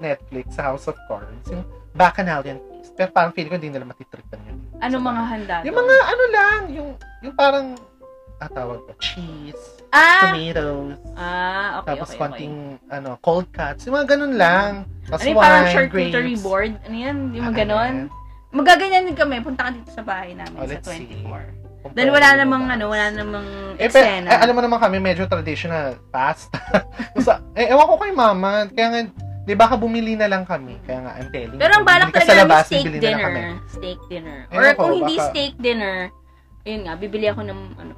[0.00, 1.60] Netflix, sa House of Cards, yung
[1.92, 2.96] Bacchanalian Feast.
[2.96, 4.56] Pero parang feeling ko hindi nila matitripan yun.
[4.80, 6.88] Ano mga handa Yung mga ano lang, yung,
[7.20, 7.76] yung parang,
[8.42, 10.28] ah, tawag ko, cheese, Ah!
[10.28, 12.54] tomatoes, Ah, okay, tapos okay, konting,
[12.88, 14.70] ano, cold cuts, yung mga ganun lang.
[15.06, 16.72] Tapos Ano yung parang charcuterie board?
[16.82, 17.16] Ano yan?
[17.30, 17.94] Yung mga Ah, ganon?
[18.00, 18.20] ayan.
[18.52, 19.40] Magaganyan din kami.
[19.40, 21.08] Punta ka dito sa bahay namin Oh, sa let's see.
[21.24, 21.40] 24.
[21.82, 24.28] Kung Dahil wala namang, ano, wala namang Eh, eksena.
[24.28, 26.60] eh, alam mo naman kami, medyo traditional pasta.
[27.24, 28.68] Sa, eh, ewan ko kay mama.
[28.68, 29.00] Kaya nga,
[29.42, 30.78] di ba ka bumili na lang kami?
[30.84, 33.32] Kaya nga, I'm telling Pero ang balak talaga namin steak na dinner.
[33.66, 34.38] Steak dinner.
[34.46, 35.96] Eh, Or ako, kung hindi baka- steak dinner,
[36.62, 37.92] yun nga, bibili ako ng, ano,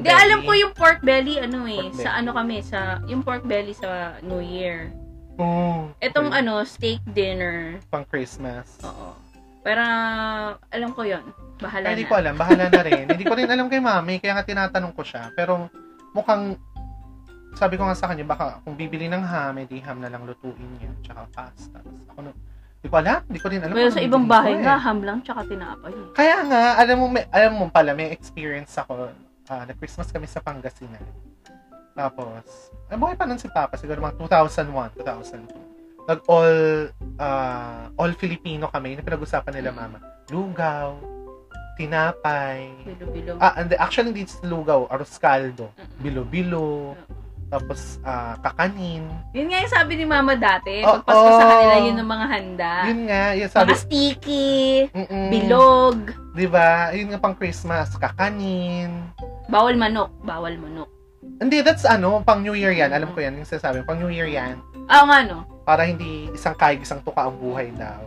[0.00, 0.22] hindi, Belly.
[0.24, 2.18] alam ko yung pork belly, ano eh, Pork sa belly.
[2.18, 4.88] ano kami, sa, yung pork belly sa New Year.
[5.36, 6.40] Mm, Itong okay.
[6.40, 8.80] ano, steak dinner, Pang Christmas.
[8.80, 9.12] oo.
[9.60, 9.84] Pero,
[10.56, 11.20] alam ko yon
[11.56, 12.08] Bahala Ay, hindi na.
[12.08, 12.34] ko alam.
[12.34, 13.04] Bahala na rin.
[13.04, 15.28] hindi ko rin alam kay mami, kaya nga tinatanong ko siya.
[15.34, 15.68] Pero
[16.12, 16.56] mukhang,
[17.52, 20.56] sabi ko nga sa kanya, baka kung bibili ng ham, edi ham na lang lutuin
[20.76, 20.88] niya.
[21.02, 21.76] Tsaka pasta.
[22.08, 22.32] Ako na,
[22.80, 23.20] hindi ko alam.
[23.28, 23.74] Hindi ko rin alam.
[23.76, 24.64] Pero sa ibang bahay eh.
[24.64, 25.92] nga, ham lang, tsaka tinapay.
[25.92, 26.06] eh.
[26.16, 29.12] Kaya nga, alam mo, may, alam mo pala, may experience ako.
[29.50, 31.02] Ah na-Christmas kami sa Pangasinan.
[31.90, 36.06] Tapos, ay buhay pa nun si Papa, siguro mga 2001, 2002.
[36.06, 36.58] Nag-all,
[37.18, 39.98] ah, all Filipino kami, yung pinag-usapan nila mama.
[40.30, 40.94] Lugaw,
[41.74, 43.36] tinapay, Bilo-bilo.
[43.42, 45.98] ah, and actually hindi lugaw, arroz caldo, Mm-mm.
[45.98, 46.94] bilo-bilo,
[47.50, 49.02] tapos ah, kakanin.
[49.34, 50.86] Yun nga yung sabi ni Mama dati.
[50.86, 51.02] Oo.
[51.02, 52.72] Pag Pasko sa kanila, yun ang mga handa.
[52.86, 54.54] Yun nga, yun sabi, mga sticky,
[54.94, 55.96] mm bilog,
[56.38, 56.94] di ba?
[56.94, 59.10] Yun nga pang Christmas, kakanin,
[59.50, 60.88] bawal manok, bawal manok.
[61.20, 62.94] Hindi, that's ano, pang New Year yan.
[62.94, 64.56] Alam ko yan, yung sinasabi, pang New Year yan.
[64.88, 65.44] Ah, nga no.
[65.68, 68.00] Para hindi isang kaig, isang tuka ang buhay daw.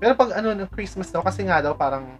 [0.00, 2.16] Pero pag ano, ng Christmas daw, kasi nga daw parang,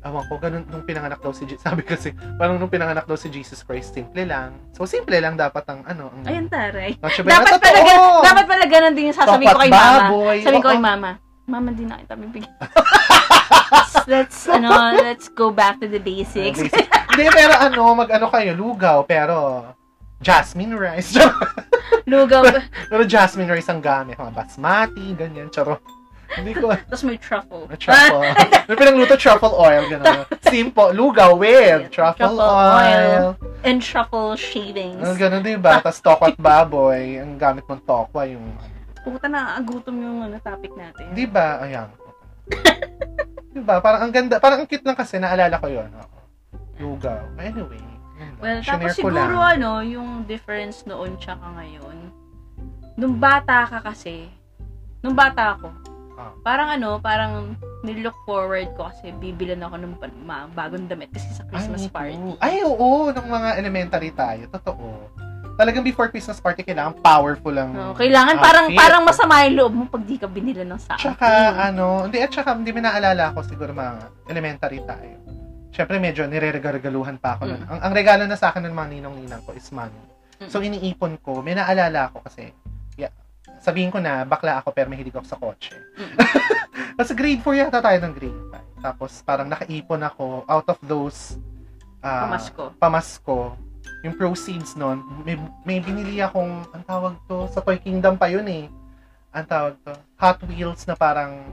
[0.00, 1.60] awan ko, ganun nung pinanganak daw si Jesus.
[1.68, 4.56] Sabi kasi, parang nung pinanganak daw si Jesus Christ, simple lang.
[4.72, 6.24] So, simple lang dapat ang, ano, ang...
[6.24, 6.96] Ayun, taray.
[6.96, 7.78] Dapat pala,
[8.24, 10.06] dapat pala ganun din yung sasabihin ko kay Mama.
[10.40, 11.10] Sabihin ko kay Mama,
[11.50, 12.54] Mama, di na kita bibigyan.
[14.06, 16.62] let's, ano, let's go back to the basics.
[16.62, 16.86] Basic.
[17.10, 19.66] Hindi, pero ano, mag-ano kayo, lugaw, pero
[20.22, 21.18] jasmine rice.
[22.10, 22.42] Lugaw.
[22.86, 24.14] pero jasmine rice ang gamit.
[24.14, 25.78] Mga basmati, ganyan, charo.
[26.30, 27.66] Hindi ko, Tapos may truffle.
[27.66, 28.22] may truffle.
[28.70, 30.22] may pinangluto truffle oil, gano'n.
[30.46, 32.70] Simple, lugaw with truffle, Truffle oil.
[32.78, 33.26] oil.
[33.66, 35.02] And truffle shavings.
[35.02, 35.82] Ang gano'n, di ba?
[35.82, 37.18] Tapos tokwa at baboy.
[37.18, 38.46] Ang gamit mong tokwa, yung...
[39.00, 41.10] Puta na, agutom yung ano, topic natin.
[41.16, 41.60] Di ba?
[41.64, 41.88] Ayan.
[43.54, 43.80] di ba?
[43.80, 44.36] Parang ang ganda.
[44.36, 45.16] Parang ang cute lang kasi.
[45.16, 45.88] Naalala ko yun.
[45.88, 46.18] Oo.
[46.80, 47.20] Lugaw.
[47.36, 47.80] Anyway.
[48.40, 49.60] Well, tapos siguro lang.
[49.60, 52.12] ano, yung difference noon tsaka ngayon.
[53.00, 54.28] Nung bata ka kasi,
[55.00, 55.72] nung bata ako,
[56.20, 56.36] Ah.
[56.44, 59.92] parang ano, parang nilook forward ko kasi bibilan ako ng
[60.52, 62.12] bagong damit kasi sa Ay, Christmas party.
[62.12, 62.36] oo.
[62.36, 63.08] Ay, oo.
[63.08, 64.44] Nung mga elementary tayo.
[64.52, 65.08] Totoo.
[65.56, 67.74] Talagang before Christmas party, kailangan powerful lang.
[67.74, 68.80] No, kailangan parang outfit.
[68.80, 72.30] parang masama yung loob mo pag di ka binila ng sa Tsaka, ano, hindi, at
[72.32, 73.92] tsaka, hindi mo naalala ko siguro mga
[74.30, 75.16] elementary tayo.
[75.70, 77.62] Siyempre, medyo nire-regaluhan pa ako nun.
[77.62, 77.70] Mm.
[77.70, 80.02] Ang, ang regalo na sa akin ng mga ninong-ninang ko is money.
[80.48, 81.44] So, iniipon ko.
[81.44, 82.50] May naalala ako kasi,
[82.96, 83.12] yeah,
[83.60, 85.76] sabihin ko na, bakla ako pero mahilig ako sa kotse.
[85.98, 86.16] Mm.
[87.00, 88.42] Kasi grade 4 yata tayo ng grade
[88.76, 88.84] 5.
[88.84, 91.40] Tapos, parang nakaipon ako out of those
[92.04, 92.64] ah, Pamasko.
[92.76, 93.36] pamasko.
[94.00, 98.44] Yung proceeds nun, may, may binili akong, ang tawag to, sa Toy Kingdom pa yun
[98.44, 98.64] eh.
[99.30, 101.52] Ang tawag to, Hot Wheels na parang,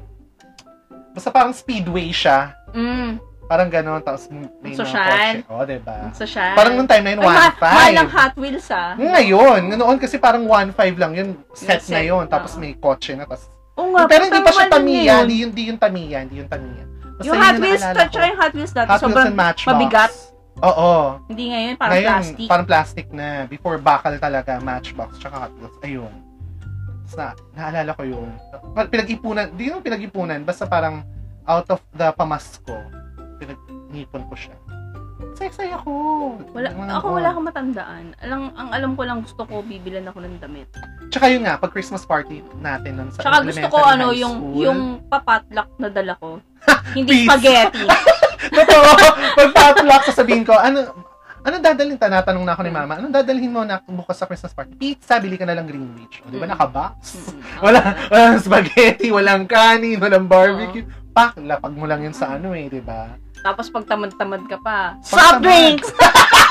[1.12, 2.56] basta parang speedway siya.
[2.72, 4.28] Mm, Parang ganon, tapos
[4.60, 5.08] may mga Social.
[5.08, 5.40] kotse.
[5.48, 5.96] O, diba?
[6.12, 6.52] social.
[6.52, 7.64] Parang nung time na yun, Ay, ma- 1.5.
[7.64, 8.92] mahal ng Hot Wheels ah.
[8.94, 12.60] Ngayon, noon kasi parang 1.5 lang yun, set, Yung na set, yun, tapos oo.
[12.60, 15.20] may kotse na, tapos, Oo nga, pero hindi pa siya Tamiya, yun.
[15.22, 16.84] hindi yun, hindi yung Tamiya, hindi yung Tamiya.
[16.84, 19.72] Basta Yung yun Hot Wheels, tsaka yung Hot Wheels dati, Hot Wheels sobrang and Matchbox.
[19.72, 20.12] mabigat.
[20.58, 21.22] Oo.
[21.28, 22.48] Hindi ngayon, parang Ngayon, plastic.
[22.50, 23.28] parang plastic na.
[23.46, 25.78] Before, bakal talaga, Matchbox, tsaka Hot Wheels.
[25.82, 26.14] Ayun.
[27.04, 28.30] Tapos na, naalala ko yun.
[28.74, 31.06] Pa- Pinag-ipunan, di yung pinag-ipunan, basta parang
[31.46, 32.74] out of the pamasko,
[33.38, 34.58] pinag-ipon ko siya.
[35.34, 35.94] Saya-saya ko.
[36.52, 38.06] Wala, Mga- ako wala akong matandaan.
[38.22, 40.70] Alam, ang alam ko lang gusto ko, bibilan ako ng damit.
[41.10, 44.80] Tsaka yun nga, pag Christmas party natin nun sa Tsaka gusto ko ano, yung yung
[45.06, 46.42] papatlak na dala ko.
[46.98, 47.86] Hindi spaghetti.
[48.58, 48.90] Totoo.
[49.40, 50.94] Pag patlak, sasabihin ko, ano,
[51.46, 51.96] ano dadalhin?
[51.96, 54.76] Tanatanong na ako ni mama, anong dadalhin mo na bukas sa Christmas party?
[54.76, 56.20] Pizza, bili ka na lang Greenwich.
[56.26, 57.22] O, di ba, nakabox?
[57.64, 60.84] Wala, walang spaghetti, walang kanin, walang barbecue.
[61.14, 63.16] Pak, lapag mo lang yun sa ano eh, di ba?
[63.42, 65.88] Tapos pag tamad-tamad ka pa, soft drinks!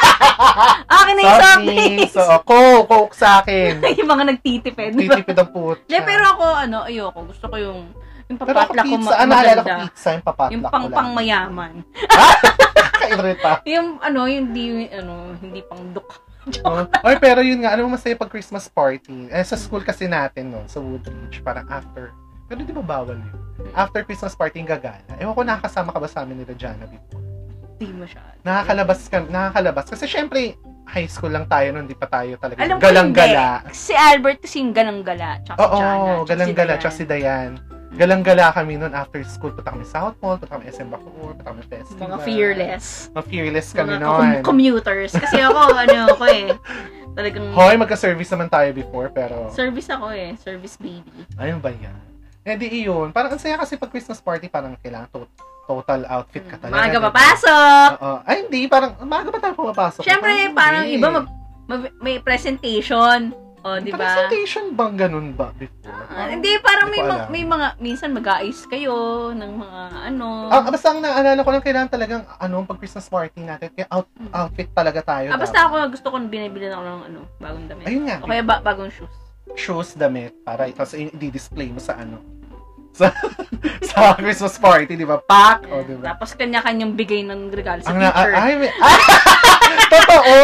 [0.97, 2.13] Akin na yung soft drinks!
[2.15, 3.83] So, coke, coke sa akin.
[4.01, 4.97] yung mga nagtitipid.
[4.97, 5.83] Titipid ang puto.
[5.85, 7.19] Hindi, pero ako, ano, ayoko.
[7.29, 7.93] Gusto ko yung,
[8.27, 11.11] yung papatlak ko pizza, ma- ah, naalala ko pizza, yung papatlak Yung ko pang pang
[11.15, 11.73] mayaman.
[13.07, 13.51] Kairita.
[13.71, 16.09] Yung ano, yung di, ano, hindi pang duk.
[16.63, 19.31] Oh, Oy, pero yun nga, ano mo masaya pag Christmas party?
[19.35, 22.15] Eh, sa school kasi natin, no, sa Woodridge, parang after,
[22.47, 23.35] pero di ba bawal yun?
[23.75, 25.03] After Christmas party, yung gagala.
[25.19, 27.23] Ewan ko, nakakasama ka ba sa amin nila Jana before?
[27.83, 28.31] Hindi masyado.
[28.47, 29.87] Nakakalabas ka, nakakalabas.
[29.91, 30.55] Kasi syempre,
[30.87, 33.67] high school lang tayo nun, di pa tayo talaga Alam galang-gala.
[33.75, 35.43] Si Albert kasi yung galang-gala.
[35.43, 35.99] Tsaka si Oo, Jana.
[35.99, 37.51] tsaka galang-gala, si tsaka si Dayan.
[37.97, 39.51] Galang-gala kami nun after school.
[39.51, 42.01] Punta kami sa South Mall, punta kami SM Bacoor, punta kami festival.
[42.07, 42.85] Mga fearless.
[43.11, 44.13] Mga fearless kami Mga nun.
[44.13, 45.13] com- commuters.
[45.17, 46.47] Kasi ako, ano ako eh.
[47.17, 49.49] Talagang Hoy, magka-service naman tayo before, pero...
[49.49, 50.37] service ako eh.
[50.37, 51.25] Service baby.
[51.41, 51.97] Ayun ba yan?
[52.45, 53.11] Eh di iyon.
[53.11, 55.33] Parang ang saya kasi pag Christmas party, parang kailangan to-
[55.65, 56.77] total outfit ka talaga.
[56.79, 57.91] Maaga papasok!
[57.99, 58.19] Oo.
[58.23, 58.61] Ay, hindi.
[58.69, 60.05] Parang, maaga ba tayo pumapasok?
[60.05, 60.95] Siyempre, parang hindi.
[60.95, 61.27] iba mag,
[61.67, 63.33] mag- may presentation.
[63.67, 63.99] O, di ba?
[63.99, 65.91] Presentation bang ganun ba before?
[66.07, 67.27] Ah, hindi, parang may, alam.
[67.27, 68.95] may mga, minsan mag-aayos kayo
[69.35, 70.47] ng mga ano.
[70.55, 74.07] Ah, basta ang naalala ko lang kailangan talagang ano, pag Christmas party natin, kaya out,
[74.31, 75.35] outfit talaga tayo.
[75.35, 75.67] Ah, basta dapat.
[75.67, 77.91] ako gusto ko binibili ako ng ano, bagong damit.
[77.91, 78.23] Ayun nga.
[78.23, 79.15] O kaya ba, bagong shoes.
[79.59, 82.23] Shoes, damit, para tapos i-display mo sa ano.
[82.97, 83.13] Sa,
[83.89, 85.21] sa Christmas party, di ba?
[85.21, 86.17] Pack, o di ba?
[86.17, 88.33] Tapos kanya-kanyang bigay ng regalo sa Ang na, teacher.
[88.33, 88.99] ay, may, ah,
[89.93, 90.35] totoo!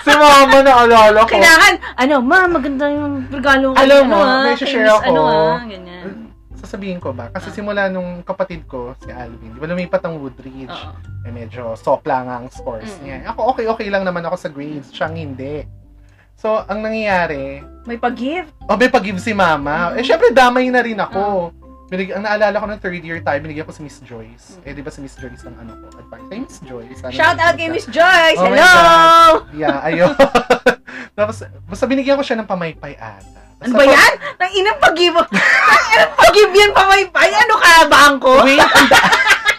[0.00, 1.30] Si mama na alala ko.
[1.32, 3.76] Kailangan, ano, ma, maganda yung regalo ko.
[3.76, 5.02] Alam ano, mo, ah, may share ako.
[5.04, 6.06] Ano, ah, ganyan.
[6.54, 7.26] Sasabihin ko ba?
[7.28, 7.54] Kasi Ah.
[7.54, 10.70] simula nung kapatid ko, si Alvin, di ba lumipat ang Woodridge?
[10.70, 10.94] Oo.
[11.22, 13.02] Eh, medyo sopla nga ang scores Mm-mm.
[13.04, 13.16] niya.
[13.28, 14.86] Ako, okay-okay lang naman ako sa grades.
[14.88, 15.66] Siyang hindi.
[16.34, 18.50] So, ang nangyayari, May pag-gift.
[18.62, 19.90] o may pag-give si mama.
[19.90, 19.98] Mm.
[19.98, 21.50] Eh, syempre, damay na rin ako.
[21.92, 24.56] Binig, ang naalala ko ng third year tayo, binigyan ko si Miss Joyce.
[24.56, 24.64] Mm.
[24.64, 26.00] Eh, di ba si Miss Joyce ang ano ko?
[26.00, 26.24] Advice.
[26.26, 27.00] Ay, Miss Joyce.
[27.04, 28.40] Ano Shout out kay Miss Joyce!
[28.40, 29.44] Oh Hello!
[29.52, 30.16] Yeah, ayun.
[31.20, 31.36] Tapos,
[31.68, 33.44] basta binigyan ko siya ng pamaypay ata.
[33.60, 34.12] Basta Ano ba yan?
[34.40, 35.20] Nang inang pag-give.
[35.68, 37.28] Nang inang pag-give yan pa may pay.
[37.28, 38.32] Ano ka, bangko?
[38.40, 39.12] Wait, ang, da-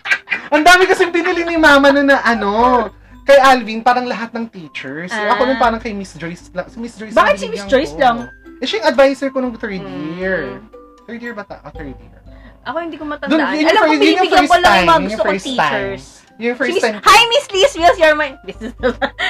[0.57, 2.89] ang dami kasing pinili ni mama na na ano.
[3.23, 5.13] Kay Alvin, parang lahat ng teachers.
[5.13, 5.47] Eh, Ako Ah.
[5.47, 6.49] nung parang kay Miss Joyce.
[6.49, 6.65] lang.
[6.65, 8.01] Si Miss Joyce Bakit si Miss Joyce ko.
[8.01, 8.17] lang?
[8.57, 10.17] Eh, siya yung advisor ko nung third Mm.
[10.17, 10.57] year.
[11.05, 11.61] Third year ba ta?
[11.61, 12.22] Ah, third year.
[12.63, 13.53] Ako hindi ko Dun, matandaan.
[13.53, 16.03] yun yung Alam ko, yun binibigyan ko lang yung mga gusto kong teachers.
[16.33, 16.97] Yung first time.
[16.99, 18.29] Hi, Miss Liz Wills, you're my...
[18.47, 18.73] This is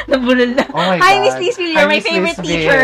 [0.07, 0.63] nabulol na.
[0.69, 1.19] Oh my Hi.
[1.19, 2.83] Miss Liz Will, Hi, you're my Miss favorite Liz teacher.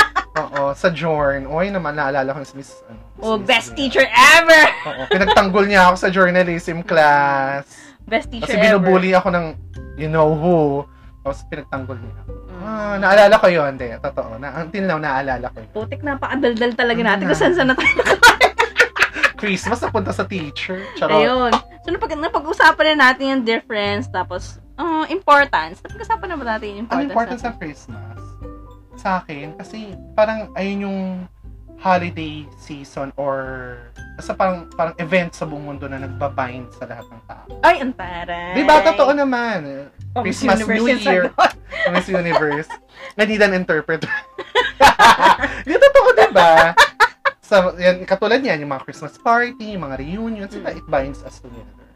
[0.40, 1.44] Oo, sa Jorn.
[1.44, 3.76] Oy naman, naalala ko si Miss, ano, Oh, si Miss best Bea.
[3.76, 4.62] teacher ever!
[4.86, 7.66] Oo, pinagtanggol niya ako sa journalism class.
[8.06, 9.46] Best teacher Kasi binubuli ako ng
[9.98, 10.86] you know who.
[11.20, 12.14] Tapos pinagtanggol niya.
[12.16, 12.30] ako.
[12.30, 12.62] ever.
[12.62, 13.90] Ah, naalala ko yun, hindi.
[13.98, 14.38] Totoo.
[14.38, 15.70] Na, until now, naalala ko yun.
[15.74, 17.28] Putik, napakadaldal talaga natin Mm.
[17.28, 17.98] kung saan saan na tayo.
[19.38, 20.82] Christmas, napunta sa teacher.
[20.98, 21.22] Charot.
[21.22, 21.52] Ayun.
[21.86, 25.78] So, napag, napag-usapan na natin yung difference, tapos, uh, importance.
[25.80, 27.10] Napag-usapan na ba natin yung importance?
[27.14, 27.54] importance natin?
[27.54, 28.18] sa Christmas,
[28.98, 31.00] sa akin, kasi parang ayun yung
[31.78, 33.78] holiday season or
[34.18, 37.46] basta parang, parang event sa buong mundo na nagbabind sa lahat ng tao.
[37.62, 38.58] Ay, ang taray.
[38.58, 38.82] Di ba?
[38.82, 39.86] Totoo naman.
[40.18, 41.30] Oh, Christmas, New yung Year.
[41.94, 42.66] Miss Universe.
[43.14, 44.10] I need an interpreter.
[45.68, 46.74] Di totoo, di ba?
[47.48, 50.68] Sa, yan, katulad yan, yung mga Christmas party, yung mga reunions, Mm.
[50.68, 51.88] it binds us together.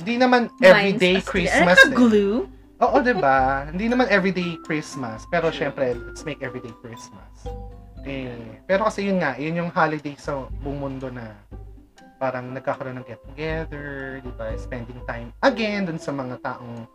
[0.00, 1.76] Hindi naman everyday Binds Christmas.
[1.76, 1.84] together.
[1.84, 2.00] Ano eh.
[2.00, 2.36] glue?
[2.80, 3.68] Oo, di ba?
[3.68, 5.28] Hindi naman everyday Christmas.
[5.28, 7.44] Pero syempre, let's make everyday Christmas.
[8.08, 8.32] Eh,
[8.64, 11.36] pero kasi yun nga, yun yung holiday sa buong mundo na
[12.16, 14.56] parang nagkakaroon ng get-together, di ba?
[14.56, 16.88] Spending time again dun sa mga taong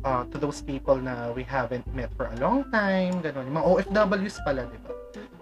[0.00, 3.44] uh, to those people na we haven't met for a long time, gano'n.
[3.44, 4.92] Yung mga OFWs pala, di ba?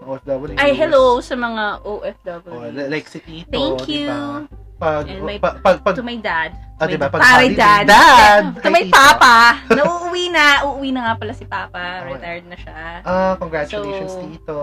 [0.01, 0.57] OFWs.
[0.57, 2.51] Ay, hello sa mga OFW.
[2.51, 4.49] Oh, like si Tito, Thank you ba?
[4.81, 6.57] Pag, And my- pag, pag, pag, to my dad.
[6.81, 7.13] ah, my di ba?
[7.13, 7.85] Pag pare dad.
[7.85, 8.43] dad!
[8.65, 8.97] To my Tito.
[8.97, 9.61] papa.
[9.77, 10.65] Nauuwi na.
[10.65, 12.01] Uuwi na nga pala si papa.
[12.01, 12.17] Okay.
[12.17, 12.77] Retired na siya.
[13.05, 14.59] Ah, congratulations, So, Tito.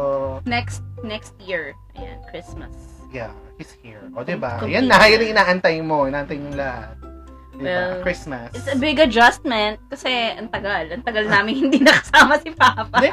[0.49, 1.77] Next next year.
[1.93, 2.73] Ayan, Christmas.
[3.13, 4.03] Yeah, he's here.
[4.17, 4.57] O, diba?
[4.65, 6.09] Yan na, yan yung inaantay mo.
[6.09, 6.97] Inaantay yung lahat.
[7.57, 7.65] Diba?
[7.65, 8.53] Well, Christmas.
[8.53, 10.93] It's a big adjustment kasi ang tagal.
[10.93, 13.01] Ang tagal namin hindi nakasama si Papa.
[13.01, 13.09] Di,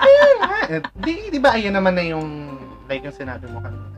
[1.01, 2.53] Di, di ba, ayan naman na yung,
[2.85, 3.89] like yung sinabi mo kanina.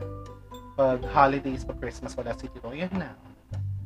[0.79, 2.71] Pag holidays, pag Christmas, wala si Tito.
[2.71, 3.11] Yan na.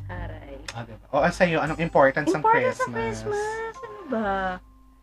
[0.06, 0.60] Taray.
[0.78, 1.06] Ah, diba?
[1.10, 2.94] O, ah, sa'yo, anong importance ng Importance Christmas?
[2.94, 3.74] sa Christmas.
[3.82, 4.38] Ano ba?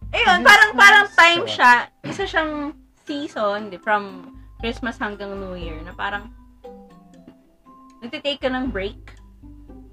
[0.08, 1.72] Ayun, parang parang time siya.
[2.06, 2.72] Isa siyang
[3.04, 6.32] season from Christmas hanggang New Year na parang
[8.00, 9.17] nagtitake ka ng break.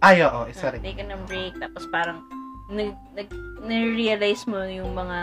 [0.05, 0.85] Ay, oo, isa rin.
[0.85, 2.21] Ka ng break tapos parang
[2.69, 3.27] nag, nag,
[3.97, 5.17] realize mo yung mga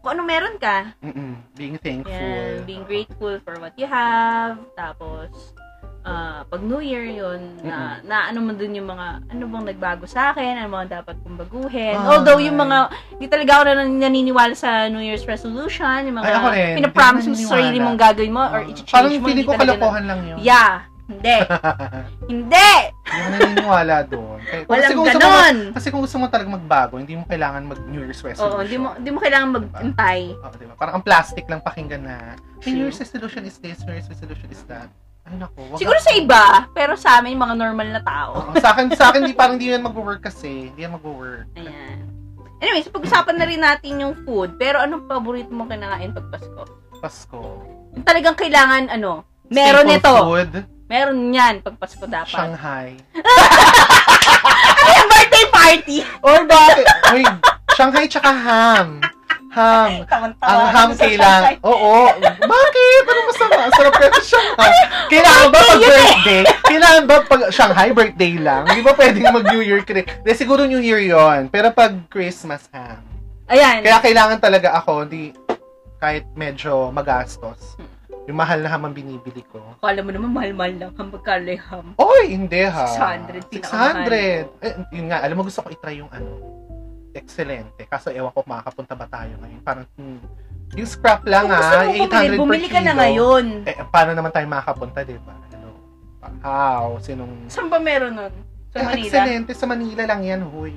[0.00, 0.92] kung ano meron ka.
[1.00, 1.32] Mm-mm.
[1.56, 2.12] Being thankful.
[2.12, 4.60] Yan, being grateful for what you have.
[4.76, 5.32] Tapos,
[6.04, 10.04] ah, pag New Year yun, na, na ano mo dun yung mga, ano bang nagbago
[10.04, 11.96] sa akin, ano mga dapat kong baguhin.
[11.96, 12.04] Ay.
[12.04, 12.76] Although yung mga,
[13.16, 16.74] hindi talaga ako na naniniwala sa New Year's resolution, yung mga Ay, ako rin.
[16.84, 19.24] pinapromise mo sa sarili mong gagawin mo or Ah, i-change Parang mo.
[19.24, 20.36] feeling hindi ko kalokohan lang yun.
[20.44, 20.84] Yeah.
[21.04, 21.36] Hindi.
[22.32, 22.70] hindi!
[23.04, 24.38] Hindi ako naniniwala doon.
[24.40, 25.56] Kaya- Walang kasi kung gusto mo, ganon!
[25.70, 28.48] kasi kung gusto mo talaga magbago, hindi mo kailangan mag New Year's resolution.
[28.50, 30.20] Oo, hindi mo, hindi mo kailangan mag-antay.
[30.32, 30.74] Oo, diba?
[30.74, 32.16] Parang ang plastic lang pakinggan na.
[32.58, 34.88] "Hey, New Year's resolution is this, New Year's resolution is that.
[35.24, 35.60] Ay, naku.
[35.68, 36.42] wag Siguro sa iba,
[36.72, 38.40] pero sa amin, mga normal na tao.
[38.40, 40.68] Oo, sa akin, sa akin, di, parang di yan mag-work kasi.
[40.72, 41.48] Di yan mag-work.
[41.54, 42.04] Ayan.
[42.60, 44.56] Anyways, pag-usapan na rin natin yung food.
[44.56, 46.62] Pero anong paborito mong kinakain pag Pasko?
[46.98, 47.40] Pasko.
[47.92, 50.12] Yung talagang kailangan, ano, meron Staple nito.
[50.24, 50.52] food,
[50.94, 52.30] Meron yan pag Pasko dapat.
[52.30, 52.94] Shanghai.
[54.86, 55.96] Ay, birthday party!
[56.22, 56.86] Or bakit?
[57.10, 57.26] Uy,
[57.74, 59.02] Shanghai tsaka ham.
[59.50, 60.06] Ham.
[60.06, 61.58] Taman-tawa Ang ham kailangan.
[61.66, 62.14] Oo.
[62.46, 63.02] Bakit?
[63.10, 63.58] Ano masama?
[63.66, 64.74] Ang sarap kaya sa Shanghai.
[65.10, 66.42] Kailangan ba pag birthday?
[66.62, 68.62] Kailangan ba pag Shanghai birthday lang?
[68.70, 69.82] Hindi ba pwedeng mag New Year?
[69.82, 73.02] Hindi, siguro New Year yon Pero pag Christmas ham.
[73.50, 73.82] Ayan.
[73.82, 75.34] Kaya kailangan talaga ako, hindi,
[75.98, 77.74] kahit medyo magastos.
[78.24, 79.60] Yung mahal na ham ang binibili ko.
[79.78, 80.92] Kala mo naman, mahal-mahal lang.
[80.96, 81.92] Hambag kalay ham.
[81.96, 82.88] Oy, hindi ha.
[82.88, 84.08] 600, pinakamahal.
[84.08, 84.64] 600.
[84.64, 86.30] Eh, yun nga, alam mo gusto ko itry yung ano,
[87.12, 87.84] excelente.
[87.84, 89.60] Kaso ewan ko makakapunta ba tayo ngayon.
[89.60, 90.18] Parang, hmm,
[90.74, 93.00] yung scrap lang Kung gusto mo 800 bumili, bumili ka na kilo.
[93.00, 93.46] ngayon.
[93.62, 95.34] Eh, paano naman tayo makakapunta, di ba?
[95.52, 95.68] Ano,
[96.40, 97.44] how, sinong...
[97.46, 98.32] Saan ba meron nun?
[98.72, 99.04] Sa Eh, Manila?
[99.04, 100.72] excelente, sa Manila lang yan, huy.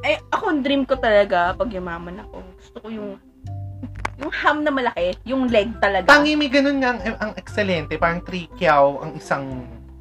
[0.00, 3.10] Ay, ako, ang dream ko talaga, pag yumaman ako, gusto ko yung
[4.16, 6.08] yung ham na malaki, yung leg talaga.
[6.08, 9.44] Tangi may ganun nga ang, ang excelente, parang 3 kyaw ang isang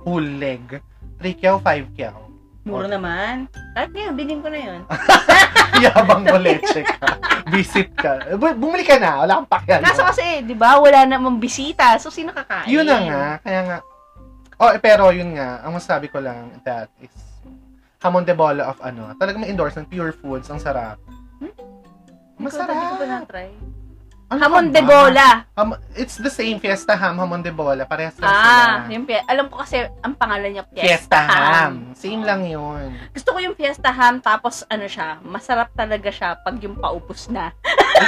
[0.01, 0.79] whole leg.
[1.19, 2.17] 3 kyaw, 5 kyaw.
[2.65, 3.45] Mura naman.
[3.77, 4.81] Kahit ngayon, bilhin ko na yun.
[5.85, 7.05] Yabang mo leche ka.
[7.53, 8.33] Visit ka.
[8.41, 9.85] Bu- Bumili ka na, wala kang pakialam.
[9.85, 11.93] Kaso kasi, di ba, wala namang bisita.
[12.01, 12.65] So, sino kakain?
[12.65, 13.77] Yun na nga, kaya nga.
[14.57, 17.13] Oh, eh, pero yun nga, ang masabi ko lang, that is,
[18.01, 20.97] hamon de bola of ano, talagang may endorse ng pure foods, ang sarap.
[21.37, 21.53] Hmm?
[22.37, 22.69] Masarap.
[22.69, 23.49] Hindi ko pa na-try.
[24.25, 25.45] Ano Hamon de bola.
[25.53, 28.33] Ham- it's the same fiesta ham, hamon de bola, parehas lang Ah,
[28.81, 28.89] sila.
[28.89, 31.37] yung pie- alam ko kasi ang pangalan niya Fiesta, Fiesta ham.
[31.37, 31.73] Ham.
[31.93, 32.89] Same lang yun.
[33.13, 37.53] Gusto ko yung Fiesta Ham tapos ano siya, masarap talaga siya pag yung paupos na.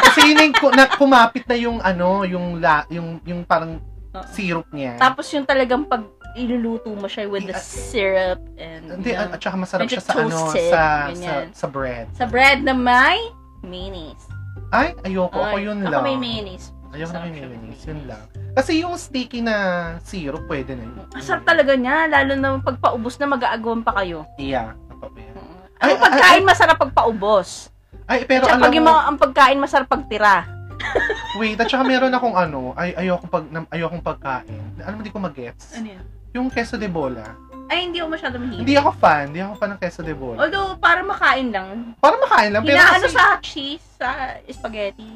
[0.09, 3.77] Kasi yun yung na, kumapit na yung ano, yung la, yung yung parang
[4.11, 4.25] Oo.
[4.27, 4.97] syrup niya.
[4.97, 6.01] Tapos yung talagang pag
[6.33, 10.33] iluluto mo siya with the syrup and Hindi, yung- at saka masarap siya sa ano,
[10.33, 11.45] toasted, sa, sa ganyan.
[11.53, 12.05] sa bread.
[12.11, 13.21] sa bread na may
[13.67, 14.23] mayonnaise.
[14.71, 15.37] Ay, ayoko.
[15.37, 16.03] Ako Ay, yun ako lang.
[16.03, 16.67] may mayonnaise.
[16.95, 17.83] Ayaw na may mayonnaise.
[17.87, 18.23] Yun lang.
[18.57, 19.55] Kasi yung sticky na
[20.01, 21.05] syrup, pwede na yun.
[21.13, 24.25] Masarap talaga niya, lalo na pagpaubos na mag-aagawan pa kayo.
[24.39, 24.73] Yeah.
[24.89, 25.35] Totoo yan.
[25.77, 27.69] Ano Ay, pagkain masarap pagpaubos?
[28.09, 30.35] Ay, pero Tsaka alam pag mo, mga, ang pagkain masarap pagtira.
[31.39, 34.63] wait, at saka meron akong ano, ay, ayokong, pag, ayokong pagkain.
[34.81, 35.77] Alam mo, di ko mag-gets.
[35.77, 36.01] yan?
[36.33, 37.35] Yung queso de bola.
[37.67, 38.59] Ay, hindi ako masyado mahilig.
[38.63, 39.23] Hindi ako fan.
[39.27, 40.37] Hindi ako fan ng queso de bola.
[40.39, 41.91] Although, para makain lang.
[41.99, 42.63] Para makain lang.
[42.63, 44.09] Pero Hinaano kasi, sa cheese, sa
[44.47, 45.11] spaghetti.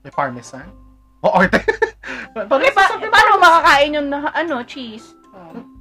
[0.00, 0.70] may parmesan.
[1.18, 1.58] O, orte.
[1.58, 5.17] Okay, Parang pa, sasabi- paano makakain yung na- ano, cheese?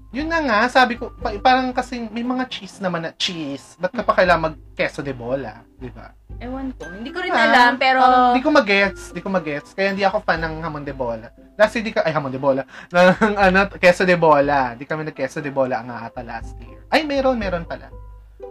[0.07, 3.75] Yun na nga, sabi ko, pa- parang kasi may mga cheese naman na cheese.
[3.75, 5.67] Ba't ka pa kailangan mag-queso de bola?
[5.75, 6.15] Di ba?
[6.39, 6.87] Ewan ko.
[6.87, 7.99] Hindi ko rin Ah, alam, pero...
[7.99, 9.11] parang Di ko mag-gets.
[9.11, 9.75] Di ko mag-gets.
[9.75, 11.27] Kaya hindi ako fan ng hamon de bola.
[11.59, 12.63] Last year, di ka, ay, hamon de bola.
[12.95, 14.79] ng, ano, queso de bola.
[14.79, 16.79] Di kami nag-queso de bola ang ata last year.
[16.87, 17.91] Ay, meron, meron pala.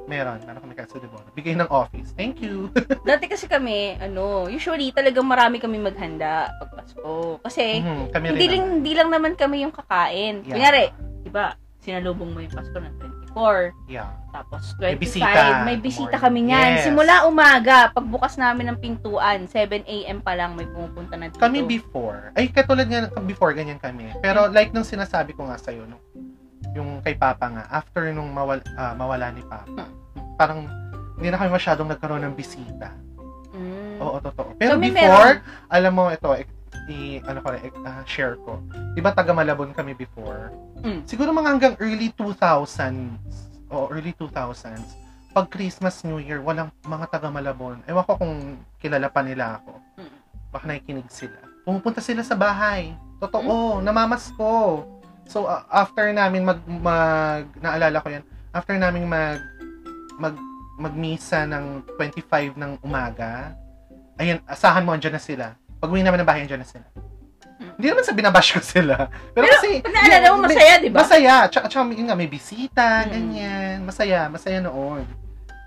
[0.07, 0.38] Meron.
[0.42, 1.26] Meron kami queso de bola.
[1.34, 2.14] Bigay ng office.
[2.14, 2.70] Thank you.
[3.09, 7.42] Dati kasi kami, ano, usually talagang marami kami maghanda pag Pasko.
[7.42, 10.42] Kasi, Mhm, kami hindi lang, hindi lang naman kami yung kakain.
[10.42, 10.50] Yeah.
[10.52, 10.84] Kunyari,
[11.20, 13.74] di ba, sinalubong mo yung Pasko ng 24.
[13.86, 14.11] Yeah.
[14.32, 15.42] Tapos May 25, bisita.
[15.62, 16.70] may bisita kami niyan.
[16.76, 16.84] Yes.
[16.84, 20.18] Simula umaga, pagbukas namin ng pintuan, 7 a.m.
[20.20, 21.38] pa lang may pumupunta na dito.
[21.38, 22.30] Kami before.
[22.32, 24.09] Ay, katulad nga, before, ganyan kami.
[24.18, 26.00] Pero like nung sinasabi ko nga sa'yo, nung,
[26.77, 29.89] yung kay Papa nga, after nung mawala, ah, mawala ni Papa,
[30.37, 30.68] parang
[31.16, 32.93] hindi na kami masyadong nagkaroon ng bisita.
[33.57, 33.97] Mm.
[34.05, 34.53] Oo, totoo.
[34.61, 35.41] Pero Kami before,
[35.72, 36.29] alam mo, ito,
[36.93, 37.57] i, ano ko,
[37.89, 38.61] ah, share ko.
[38.93, 40.53] Di ba taga Malabon kami before?
[40.85, 41.09] Mm.
[41.09, 43.16] Siguro mga hanggang early 2000s,
[43.72, 47.81] o early 2000s, pag Christmas, New Year, walang mga taga Malabon.
[47.89, 49.72] Ewan ko kung kilala pa nila ako.
[50.01, 50.16] Mm.
[50.53, 51.41] Baka nakikinig sila.
[51.64, 52.93] Pumupunta sila sa bahay.
[53.16, 54.85] Totoo, namamas ko.
[55.27, 58.22] So, ah, after namin mag, mag, naalala ko yan,
[58.55, 59.43] after namin mag,
[60.16, 60.35] mag,
[60.79, 63.53] magmisa ng 25 ng umaga,
[64.16, 65.47] ayun, asahan mo, andyan na sila.
[65.77, 66.87] Pag uwi namin ng bahay, andyan na sila.
[67.57, 67.72] Mm.
[67.77, 69.09] Hindi naman sa binabash ko sila.
[69.35, 70.99] Pero, Pero, kasi, naalala mo, masaya, di ba?
[71.03, 71.35] Masaya.
[71.49, 73.11] Tsaka, tsaka yun nga, may bisita, Mm.
[73.11, 73.77] ganyan.
[73.85, 75.05] Masaya, masaya noon.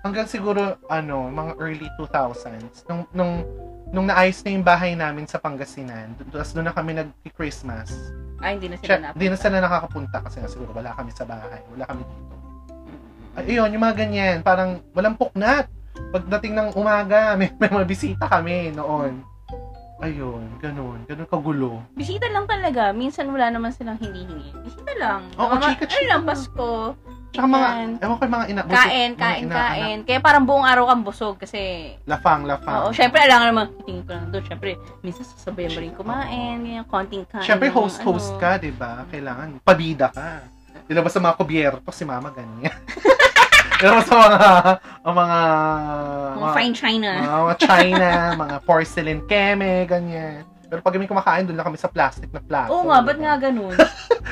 [0.00, 2.88] Hanggang siguro, ano, mga early 2000s.
[2.88, 3.44] Nung, nung,
[3.92, 7.92] nung naayos na yung bahay namin sa Pangasinan, tapos doon na kami nag-Christmas.
[8.40, 9.18] Ay, hindi na sila Siya, napunta.
[9.18, 11.60] di na sila nakakapunta kasi nga siguro wala kami sa bahay.
[11.68, 12.34] Wala kami dito.
[12.72, 13.36] Mm.
[13.36, 14.36] Ay, yun, yung mga ganyan.
[14.40, 15.68] Parang walang puknat.
[16.10, 19.20] Pagdating ng umaga, may, may mga bisita kami noon.
[20.00, 21.04] Ayun, ganun.
[21.04, 21.84] Ganun kagulo.
[21.92, 22.88] Bisita lang talaga.
[22.90, 24.56] Minsan wala naman silang hinihingi.
[24.64, 25.20] Bisita lang.
[25.36, 26.22] Oo, Mga- chika-chika Ano lang, lang.
[26.26, 26.70] Pasko.
[27.30, 27.68] Tsaka mga,
[28.02, 28.62] ewan ko mga ina.
[28.66, 29.54] Kain, mga kain, inaanak.
[29.54, 29.98] kain.
[30.02, 32.82] Kaya parang buong araw kang busog kasi Lafang, lafang.
[32.82, 36.82] Oo, syempre, alam naman, tingin ko lang doon, syempre, minsan sasabayan mo rin kumain, ganyan,
[36.90, 37.46] konting kain.
[37.46, 38.40] Siyempre, ng host-host ano.
[38.42, 39.06] ka, di ba?
[39.06, 40.42] Kailangan, pabida ka.
[40.90, 42.74] Ilabas sa mga kubyerto, si mama ganyan.
[43.80, 44.38] Ilabas sa mga,
[45.06, 45.38] ang mga,
[46.34, 47.10] Mga fine china.
[47.14, 48.08] mga, mga china,
[48.42, 50.42] mga porcelain keme, ganyan.
[50.66, 52.74] Pero pag kami kumakain, doon lang kami sa plastic na plato.
[52.74, 53.74] Oo nga, ba't nga ganun?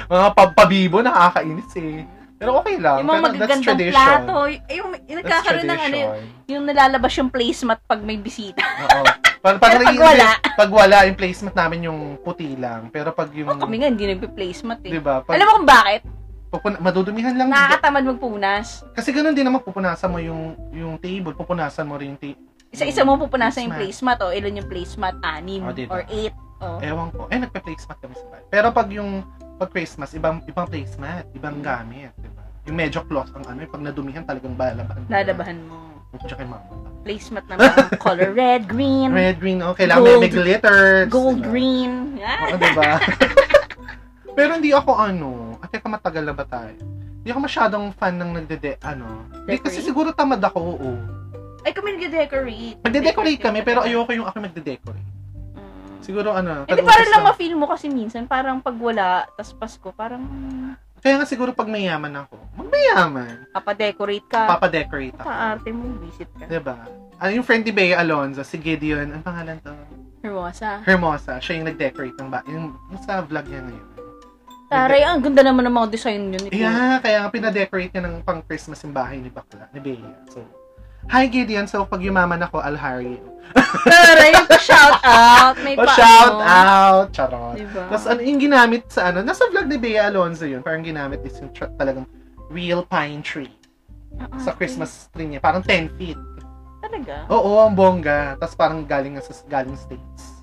[0.09, 2.07] Mga pagpabibo, nakakainis eh.
[2.39, 2.97] Pero okay lang.
[2.99, 3.95] yung mga Pero that's magagandang tradition.
[3.99, 5.99] plato, yung, yung That's nagkakaroon ng ano,
[6.47, 8.63] yung nalalabas yung placemat pag may bisita.
[8.63, 9.03] Oo.
[9.39, 10.29] Pag, pag, Pero pag wala.
[10.53, 12.91] pag wala, yung placement namin yung puti lang.
[12.91, 14.91] Pero pag yung, Oh, kami nga, hindi nagpi-placemat eh.
[14.91, 15.23] di ba?
[15.23, 16.03] Pag, Alam mo kung bakit?
[16.49, 17.47] pupuna- madudumihan lang.
[17.47, 18.83] Nakakatamad magpunas.
[18.91, 23.07] Kasi ganun din naman pupunasan mo yung yung table, pupunasan mo rin yung ta- Isa-isa
[23.07, 24.19] mo pupunasan yung Placemat.
[24.19, 25.15] placemat, o ilan yung placemat?
[25.23, 25.93] Anim, Oh, diba?
[25.93, 26.35] or eight.
[26.59, 26.83] Oh.
[26.83, 27.31] Ewan ko.
[27.31, 28.43] Eh, nagpe-placemat kami sa bahay.
[28.51, 29.23] Pero pag yung
[29.59, 32.47] pag Christmas, ibang ibang placemat, ibang gamit, di ba?
[32.71, 35.03] Yung medyo cloth ang ano, yung pag nadumihan talagang lalabahan.
[35.11, 35.77] Lalabahan mo.
[36.25, 36.71] Tsaka yung mama.
[37.05, 40.39] Placemat na mga color red, green, Red, green, oh, kailangan may, may Gold.
[40.41, 41.09] glitters.
[41.11, 41.49] gold, diba?
[41.51, 41.93] green.
[42.23, 42.49] Ah.
[42.49, 42.91] Oo, diba?
[44.39, 45.29] Pero hindi ako ano,
[45.59, 46.79] at teka matagal na ba tayo?
[47.21, 49.27] Hindi ako masyadong fan ng nagdede, ano.
[49.45, 50.91] Hindi kasi siguro tamad ako, oo.
[51.67, 52.79] Ay, kami nagde-decorate.
[52.87, 55.18] Magde-decorate kami, pero ayoko yung ako magde-decorate.
[56.01, 60.23] Siguro ano, Hindi, parang lang ma-feel mo kasi minsan, parang pag wala, tas Pasko, parang
[60.99, 63.47] Kaya nga siguro pag mayaman ako, magmayaman.
[63.55, 64.51] papadecorate ka.
[64.51, 65.27] Papadecorate ako.
[65.31, 66.51] Paarte mo, visit ka.
[66.51, 66.75] Diba?
[67.19, 69.71] Ano yung friend ni Bea Alonzo, si Gideon, ang pangalan to?
[70.23, 70.83] Hermosa.
[70.83, 71.39] Hermosa.
[71.39, 72.75] Siya yung nag-decorate ng ba yung,
[73.07, 73.89] sa vlog niya ngayon.
[74.69, 76.45] Taray, ang ganda naman ng mga design yun.
[76.45, 76.53] Ito.
[76.53, 80.13] Yeah, kaya nga pinadecorate niya ng pang Christmas yung bahay ni Bakla, ni Bea.
[80.29, 80.45] So,
[81.07, 83.23] Hi Gideon, so pag yumaman ako, I'll hire you.
[83.87, 85.57] Taray, shout out.
[85.63, 86.45] May Oh, pa, shout ano.
[86.45, 87.07] out!
[87.11, 87.57] Charot.
[87.57, 87.89] Diba?
[87.89, 91.39] Tapos ano yung ginamit sa ano, nasa vlog ni Bea Alonzo yun, parang ginamit is
[91.39, 92.05] yung tra- talagang
[92.49, 93.49] real pine tree
[94.19, 94.53] Ah, sa.
[94.53, 95.39] Christmas tree niya.
[95.39, 96.17] Parang 10 feet.
[96.81, 97.29] Talaga?
[97.29, 98.35] Oo, ang bongga.
[98.35, 100.38] Tapos parang galing nga sa galing States.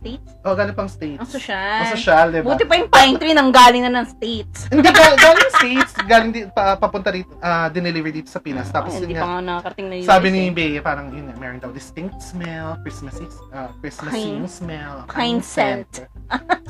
[0.00, 0.02] Ha?
[0.02, 0.32] States?
[0.40, 1.20] Oh, galing pang States.
[1.20, 1.76] Ang sosyal.
[1.78, 2.46] Ang social, di ba?
[2.48, 4.64] Buti pa yung pine tree nang galing na ng States.
[4.66, 5.92] Hindi, gal- galing States.
[6.02, 8.72] Galing di, pa, papunta rito, ah, dineliver dito sa Pinas.
[8.72, 10.08] Tapos yun hindi nga, pa nga nakakarating na US.
[10.08, 10.50] Sabi ni eh.
[10.50, 16.08] Bea, parang yun, meron daw distinct smell, Christmassy, uh, Christmassy Kind- smell, kind scent.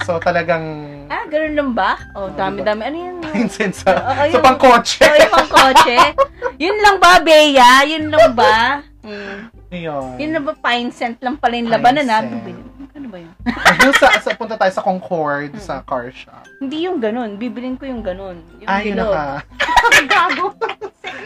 [0.03, 0.65] so talagang
[1.15, 1.95] Ah, ganun lang ba?
[2.13, 2.83] Oh, Oh, dami-dami.
[2.83, 3.17] Ano yun?
[3.23, 5.01] kind scent sa, Oo, sa pangkotse.
[5.01, 5.97] Oh, yung pang kotse.
[6.67, 7.87] yun lang ba, Bea?
[7.87, 8.83] Yun lang ba?
[9.01, 9.39] Mm.
[9.71, 10.19] Yun.
[10.19, 12.19] Yun lang ba, pine scent lang pala yung labanan na?
[12.21, 12.35] scent.
[12.35, 12.63] Bibili.
[13.11, 13.35] Ba yun?
[13.81, 15.61] Yung sa, sa, punta tayo sa Concord, Hmm.
[15.61, 16.47] sa car shop.
[16.59, 17.37] Hindi yung ganun.
[17.37, 18.39] Bibilin ko yung ganun.
[18.57, 19.43] Yung Ay, yun naka.
[20.07, 20.55] Gago.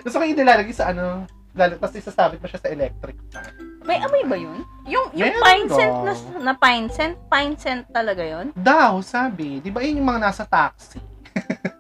[0.01, 3.53] Gusto ko yung nilalagay sa ano, lalo, tapos isasabit mo siya sa electric fan.
[3.85, 4.65] May amoy ba yun?
[4.87, 5.77] Yung, yung Meron pine daw.
[5.77, 8.49] scent na, na pine scent, pine scent talaga yun?
[8.55, 9.61] Daw, sabi.
[9.61, 10.97] Di ba yun yung mga nasa taxi?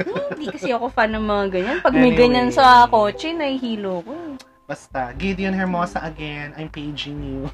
[0.04, 1.78] Hmm, Hindi kasi ako fan ng mga ganyan.
[1.80, 2.18] Pag may Anyway.
[2.18, 4.14] ganyan sa kotse, nahihilo ko.
[4.64, 7.48] Basta, Gideon Hermosa again, I'm paging you.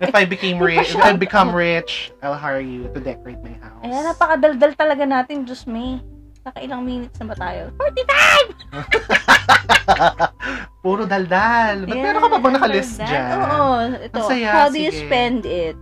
[0.00, 3.82] If I became rich, if I become rich, I'll hire you to decorate my house.
[3.82, 6.00] Ayan, napakadaldal talaga natin, Diyos me.
[6.46, 7.74] Nakailang minutes na ba tayo?
[7.74, 8.86] 45!
[10.86, 11.86] Puro daldal.
[11.90, 13.10] Ba't meron ka pa bang nakalist daldal.
[13.10, 13.30] dyan?
[13.34, 14.14] Oo, ito.
[14.14, 15.10] Ang saya, How do you sige.
[15.10, 15.74] spend it?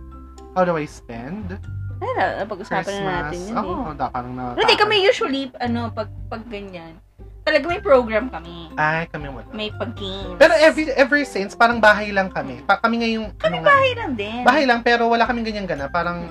[0.57, 1.61] How do I spend?
[2.01, 3.87] Ay, na, napag-usapan na natin yun Oo, eh.
[3.87, 4.57] oh, da, parang na.
[4.57, 6.97] Hindi kami usually, ano, pag, pag ganyan,
[7.45, 8.73] talaga may program kami.
[8.73, 9.45] Ay, kami wala.
[9.53, 10.35] May pag-games.
[10.41, 12.65] Pero every ever since, parang bahay lang kami.
[12.65, 14.41] Pa, kami ngayong, ano nga, Bahay lang din.
[14.41, 15.85] bahay lang, pero wala kaming ganyan gana.
[15.85, 16.25] Parang,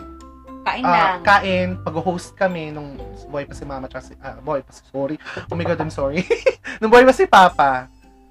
[0.64, 1.20] Kain ah, lang.
[1.22, 2.96] kain, pag-host kami nung
[3.28, 5.16] boy pa si mama, tsaka si, ah, boy pa si, sorry.
[5.46, 6.24] Oh my God, I'm sorry.
[6.80, 7.86] nung boy pa si papa,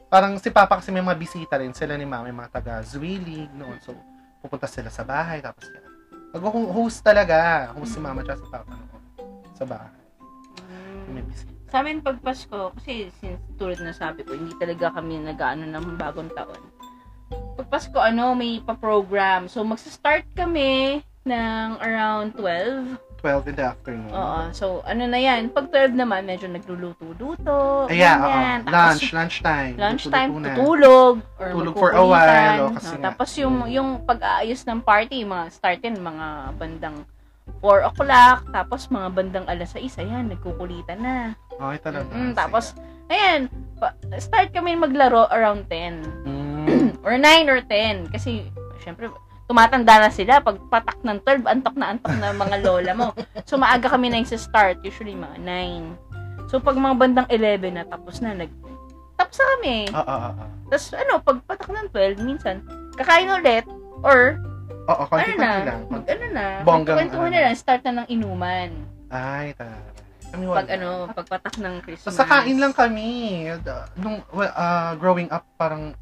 [0.10, 3.54] parang si papa kasi may mga bisita rin, sila ni mama, may mga taga Zwillig
[3.54, 3.78] noon.
[3.86, 3.94] So,
[4.42, 5.70] pupunta sila sa bahay, tapos.
[6.34, 9.02] Pag-host talaga, host si mama, tsaka si papa noon.
[9.54, 9.94] Sa bahay.
[11.14, 11.53] May bisita.
[11.74, 15.98] Sa amin pag Pasko, kasi since tulad na sabi ko, hindi talaga kami nag-ano ng
[15.98, 16.62] bagong taon.
[17.58, 19.50] Pag Pasko, ano, may pa-program.
[19.50, 22.94] So, magsa-start kami ng around 12.
[23.26, 24.14] 12 in the afternoon.
[24.14, 24.54] Oo.
[24.54, 25.50] So, ano na yan.
[25.50, 27.90] Pag 12 naman, medyo nagluluto-luto.
[27.90, 28.70] Ay, yeah, oo.
[28.70, 29.74] Lunch, lunchtime.
[29.74, 30.54] Lunchtime, Tutulog muna.
[30.54, 31.16] tutulog.
[31.42, 33.70] Or Tulog for a while, o, kasi No, tapos yung, mm.
[33.74, 37.02] yung pag-aayos ng party, mga startin, mga bandang
[37.66, 38.40] 4 o'clock.
[38.52, 41.16] Tapos mga bandang alas 6, ayan, nagkukulitan na.
[41.60, 42.10] Okay talaga.
[42.12, 42.74] Mm, tapos,
[43.08, 43.52] ayan,
[44.18, 46.26] start kami maglaro around 10.
[46.26, 46.98] Mm.
[47.06, 48.14] Or 9 or 10.
[48.14, 48.48] Kasi,
[48.80, 49.12] syempre,
[49.46, 50.40] tumatanda na sila.
[50.40, 53.08] Pag patak ng 12, antok na antok na mga lola mo.
[53.44, 54.80] So, maaga kami na yung start.
[54.88, 56.48] Usually, mga 9.
[56.48, 58.52] So, pag mga bandang 11 na, tapos na, nag...
[59.20, 59.76] Tapos na kami.
[59.92, 60.46] Oo, oo, oo.
[60.72, 62.56] Tapos, ano, pag patak ng 12, minsan,
[62.96, 63.66] kakain ulit,
[64.02, 64.40] or,
[64.84, 65.80] Oo, ano konti na, lang.
[65.88, 67.36] mag, ano na, Bonggang, kwentuhan ano.
[67.36, 68.70] na lang, start na ng inuman.
[69.08, 69.93] Ay, talaga.
[70.34, 70.66] Wala.
[70.66, 72.10] Pag, ano, pag patak ng Christmas.
[72.10, 73.46] Basta kain lang kami.
[73.94, 75.94] Nung well, uh, growing up, parang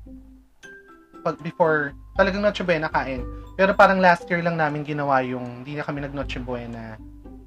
[1.21, 3.21] pag before, talagang Noche Buena kain.
[3.59, 6.95] Pero parang last year lang namin ginawa yung, hindi na kami nag Noche Buena.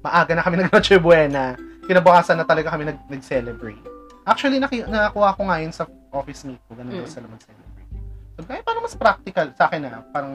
[0.05, 1.57] Maaga na kami nag Noche Buena.
[1.85, 3.81] Kinabukasan na talaga kami nag, nag-celebrate.
[4.25, 6.73] Actually, naki, nakakuha ko nga yun sa office mate ko.
[6.73, 7.13] Ganun daw Mm.
[7.13, 7.89] sila mag-celebrate.
[8.35, 10.01] Ko, ay, parang mas practical sa akin na.
[10.09, 10.33] Parang,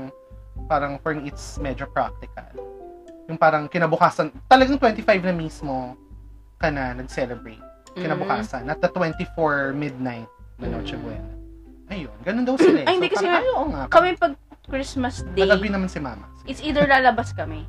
[0.66, 2.50] parang for me, it's medyo practical.
[3.26, 5.94] Yung parang kinabukasan, talagang 25 na mismo
[6.60, 8.04] ka na nag-celebrate Mm.
[8.06, 8.68] kinabukasan.
[8.68, 10.28] At the 24 midnight
[10.60, 10.72] na Mm.
[10.76, 11.30] Noche Buena.
[11.90, 12.78] Ayun, ganun daw sila.
[12.78, 12.86] eh.
[12.88, 13.82] Ay, hindi kasi parang, ay, oo nga.
[13.88, 14.32] Kami pag
[14.62, 16.28] Christmas Day, Nag-agree naman si mama.
[16.44, 17.66] it's either lalabas kami.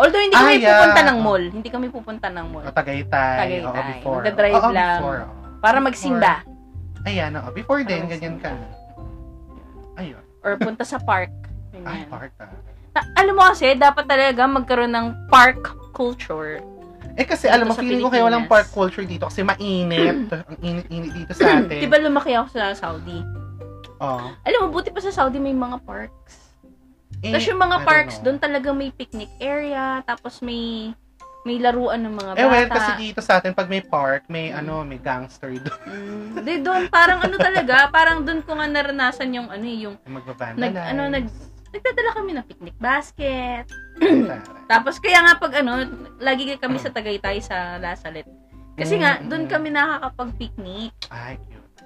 [0.00, 0.72] Although hindi kami Ah, yeah.
[0.80, 1.44] pupunta ng mall.
[1.44, 2.64] Hindi kami pupunta ng mall.
[2.64, 3.60] O, Tagaytay.
[3.60, 4.00] Oo, Tagaytay.
[4.00, 4.16] before.
[4.16, 4.96] Magdadrive Oo, lang.
[4.96, 5.34] before, oo.
[5.60, 5.84] Para Before.
[5.84, 6.32] magsimba.
[7.02, 7.48] Ayan, oo.
[7.52, 8.50] Before Para ganyan ka.
[9.98, 10.22] Ayun.
[10.40, 11.28] Or punta sa park.
[11.74, 12.08] Ay, Ganyan.
[12.08, 12.48] park ah.
[12.90, 15.60] Na, alam mo kasi, dapat talaga magkaroon ng park
[15.92, 16.64] culture.
[17.14, 20.30] Eh kasi alam mo, Dito feeling ko kaya walang park culture dito kasi mainit.
[20.48, 21.80] Ang init-init dito sa atin.
[21.80, 23.18] Di ba lumaki ako sa Saudi?
[23.98, 24.26] Oo.
[24.32, 26.34] Alam mo, buti pa sa Saudi may mga parks.
[27.20, 30.94] Eh, Tapos yung I mga don't parks, doon talaga may picnic area, tapos may
[31.40, 32.38] may laruan ng mga bata.
[32.38, 34.60] Eh well, kasi dito sa atin, pag may park, may Mm.
[34.60, 35.80] ano, may gangster doon.
[35.88, 39.96] Mm, Di doon, parang ano talaga, parang doon ko nga naranasan yung ano eh, yung
[40.04, 40.60] Magbabandalize.
[40.60, 41.26] nag, ano, nag,
[41.70, 43.64] nagdadala kami ng picnic basket.
[44.70, 45.72] Tapos kaya nga pag ano,
[46.18, 48.26] lagi kami sa Tagaytay sa Lasalet.
[48.74, 49.50] Kasi nga, Mm, doon mm.
[49.50, 50.92] kami nakakapag-picnic.
[51.10, 51.84] Ay, cute.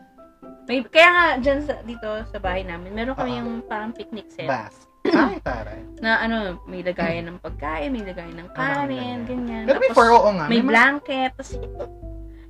[0.64, 3.40] May, kaya nga, dyan sa, dito sa bahay namin, meron kami Oo.
[3.42, 4.46] yung parang picnic set.
[4.46, 4.86] Bas.
[5.04, 5.82] Ay, taray.
[6.04, 9.64] Na ano, may lagayan ng pagkain, may lagayan ng kanin, ganyan.
[9.66, 10.46] Pero Tapos, before, oo nga.
[10.46, 11.30] may mga- blanket.
[11.34, 11.50] Tapos,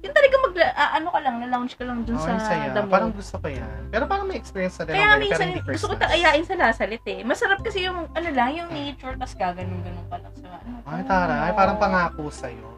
[0.04, 2.68] yun talaga mag, ah, ano ka lang, na-lounge ka lang dun Oh, sa saya.
[2.70, 2.92] damo.
[2.92, 3.88] Parang gusto ko yan.
[3.88, 6.12] Pero parang may experience na din Kaya minsan, gusto ko Christmas.
[6.12, 7.24] ayain sa Lasalit eh.
[7.24, 10.76] Masarap kasi yung, ano lang, yung nature, tas gaganon-ganon ka lang sa, ano.
[10.84, 11.50] Ay, taray.
[11.50, 12.73] Parang pangako sa'yo.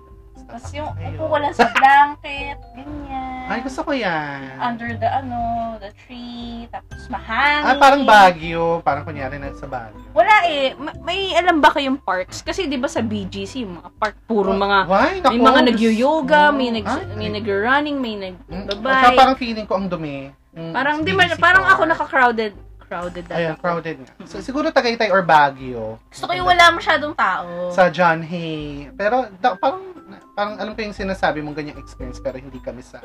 [0.46, 3.46] Tapos yung upo ko lang sa blanket, ganyan.
[3.46, 4.58] Ay, gusto ko yan.
[4.58, 5.38] Under the, ano,
[5.76, 7.66] the tree, tapos mahangin.
[7.66, 8.78] Ah, parang Baguio.
[8.80, 10.02] Parang kunyari na sa Baguio.
[10.10, 10.74] Wala eh.
[10.74, 12.40] Ma- May alam ba kayong parks?
[12.40, 15.12] Kasi di ba sa BGC, yung mga park, puro mga, Why?
[15.16, 15.68] may Naku, mga Diyos.
[15.68, 18.24] nag-yoga, may, nag, Ah, may nag-running, may Mm,
[18.64, 19.02] nag-babay.
[19.04, 20.30] Saka parang feeling ko ang dumi.
[20.52, 22.52] Yung Parang, di ma- BGC parang ako naka-crowded.
[22.86, 23.62] Crowded Ayan, ako.
[23.66, 24.12] crowded nga.
[24.30, 25.98] So, siguro Tagaytay or Baguio.
[26.06, 27.74] Gusto ko yung wala masyadong tao.
[27.74, 28.94] Sa John Hay.
[28.94, 29.82] Pero da, parang,
[30.38, 33.02] parang alam ko yung sinasabi mong ganyang experience pero hindi kami sa,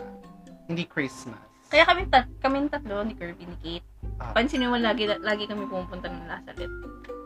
[0.70, 1.42] hindi Christmas.
[1.72, 3.88] Kaya kami, tat kami tatlo, ni Kirby, ni Kate.
[4.20, 4.36] Ah.
[4.36, 6.72] Pansin mo lagi, lagi kami pumunta ng Lazaret.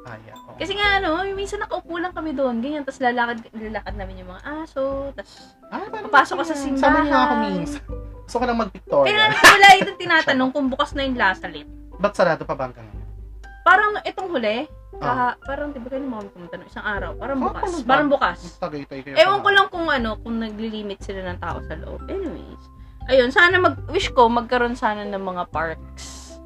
[0.06, 0.38] Ah, yeah.
[0.38, 0.54] oo.
[0.62, 4.44] Kasi nga ano, minsan nakaupo lang kami doon, ganyan, tapos lalakad, lalakad namin yung mga
[4.62, 6.78] aso, tapos ah, papasok ka sa simbahan.
[6.78, 7.82] Sama niyo nga ako minsan.
[8.26, 9.18] Gusto ko lang mag-pictorial.
[9.18, 11.68] nga wala itong tinatanong kung bukas na yung Lazaret.
[11.98, 13.08] Ba't sarado pa ba hanggang ngayon?
[13.66, 15.02] Parang itong huli, Ah.
[15.02, 17.62] kaha, parang di ba kayo mga pumunta no, isang araw, parang bukas.
[17.68, 18.38] parang Parang bukas.
[18.58, 19.16] Tagaytay kayo.
[19.18, 22.00] Ewan ko lang kung ano, kung naglilimit sila ng tao sa loob.
[22.08, 22.64] Anyways,
[23.12, 26.40] ayun, sana mag, wish ko, magkaroon sana ng mga parks.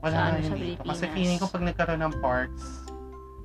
[0.00, 0.54] Wala na ano.
[0.56, 0.86] Pilipinas.
[0.96, 2.79] Kasi feeling ko pag nagkaroon ng parks,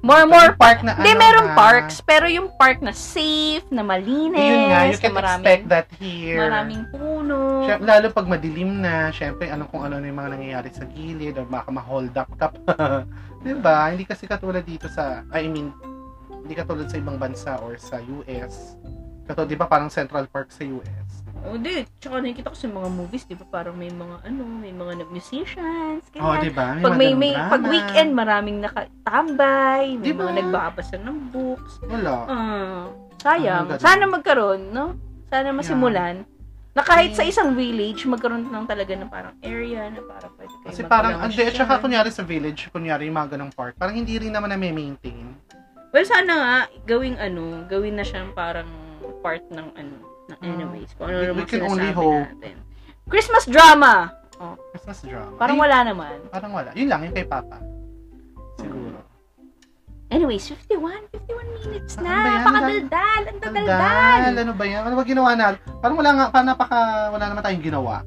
[0.06, 3.82] More, more park na Hindi, ano, merong ah, parks, pero yung park na safe, na
[3.82, 6.46] malinis, yun nga, you na can maraming, expect that here.
[6.46, 7.66] maraming puno.
[7.66, 11.34] Syem- lalo pag madilim na, syempre, ano kung ano na yung mga nangyayari sa gilid
[11.42, 13.02] or baka ma-hold up ka pa.
[13.42, 13.90] diba?
[13.90, 15.74] Hindi kasi katulad dito sa, I mean,
[16.30, 18.78] hindi katulad sa ibang bansa or sa US.
[19.26, 21.25] Katulad, di ba, parang Central Park sa US.
[21.46, 21.86] Oh, di.
[22.02, 26.02] Tsaka nakikita ko sa mga movies, di ba, parang may mga, ano, may mga musicians,
[26.18, 26.42] Oh, ganyan.
[26.42, 26.66] di ba?
[26.82, 30.20] pag may, mga may, ganung pag weekend, maraming nakatambay, may Di ba?
[30.26, 31.74] mga nagbabasa ng books.
[31.86, 32.16] Wala.
[32.26, 32.84] Ah,
[33.22, 33.70] sayang.
[33.70, 33.86] Ang ganda.
[33.86, 34.98] Sana magkaroon, no?
[35.30, 36.26] Sana masimulan.
[36.76, 40.68] Na kahit sa isang village, magkaroon lang talaga ng parang area na parang pwede kayo
[40.68, 44.20] Kasi parang, hindi, at saka kunyari sa village, kunyari yung mga ganong park, parang hindi
[44.20, 45.40] rin naman na-maintain.
[45.96, 48.68] Well, sana nga, gawing ano, gawin na siyang parang
[49.24, 50.05] part ng ano, ng.
[50.42, 50.90] Anyways.
[50.94, 52.26] Kung ano We- naman we can only hope.
[52.28, 52.56] natin.
[53.06, 53.94] Christmas drama!
[54.74, 55.38] Christmas drama.
[55.38, 56.16] Parang Ay, wala naman.
[56.28, 56.70] Parang wala.
[56.76, 57.58] Yun lang, yung kay Papa.
[58.58, 58.85] Siguro.
[60.08, 62.10] Anyways, 51, 51 minutes Ah, na.
[62.10, 62.44] ano ba yan?
[62.46, 63.22] Pakadaldal.
[63.26, 63.74] Ang dadaldal.
[63.74, 64.82] Daldal, ano ba yan?
[64.86, 65.46] Ano ba ginawa na?
[65.82, 66.80] Parang wala nga, parang napaka,
[67.10, 67.94] wala naman tayong ginawa.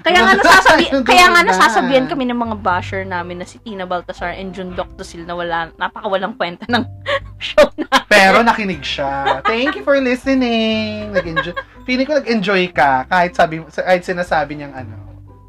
[0.00, 4.32] Kaya nga nasasabi, kaya nga nasasabihan kami ng mga basher namin na si Tina Baltasar
[4.32, 6.88] and Jun Doctosil na wala, napakawalang kwenta ng
[7.38, 7.84] show na.
[8.08, 9.44] Pero nakinig siya.
[9.44, 11.12] Thank you for listening.
[11.12, 11.52] Nag-enjoy.
[11.84, 14.96] Feeling ko nag-enjoy ka kahit sabi kahit sinasabi niyang ano,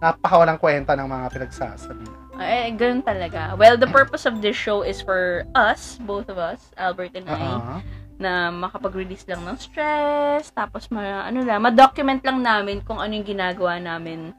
[0.04, 2.04] napakawalang kwenta ng mga pinagsasabi.
[2.42, 3.54] Eh, ganun talaga.
[3.56, 7.38] Well, the purpose of this show is for us, both of us, Albert and I,
[7.38, 7.76] Oo.
[8.22, 13.26] na makapag-release lang ng stress, tapos ma, ano lang, ma-document lang namin kung ano yung
[13.26, 14.34] ginagawa namin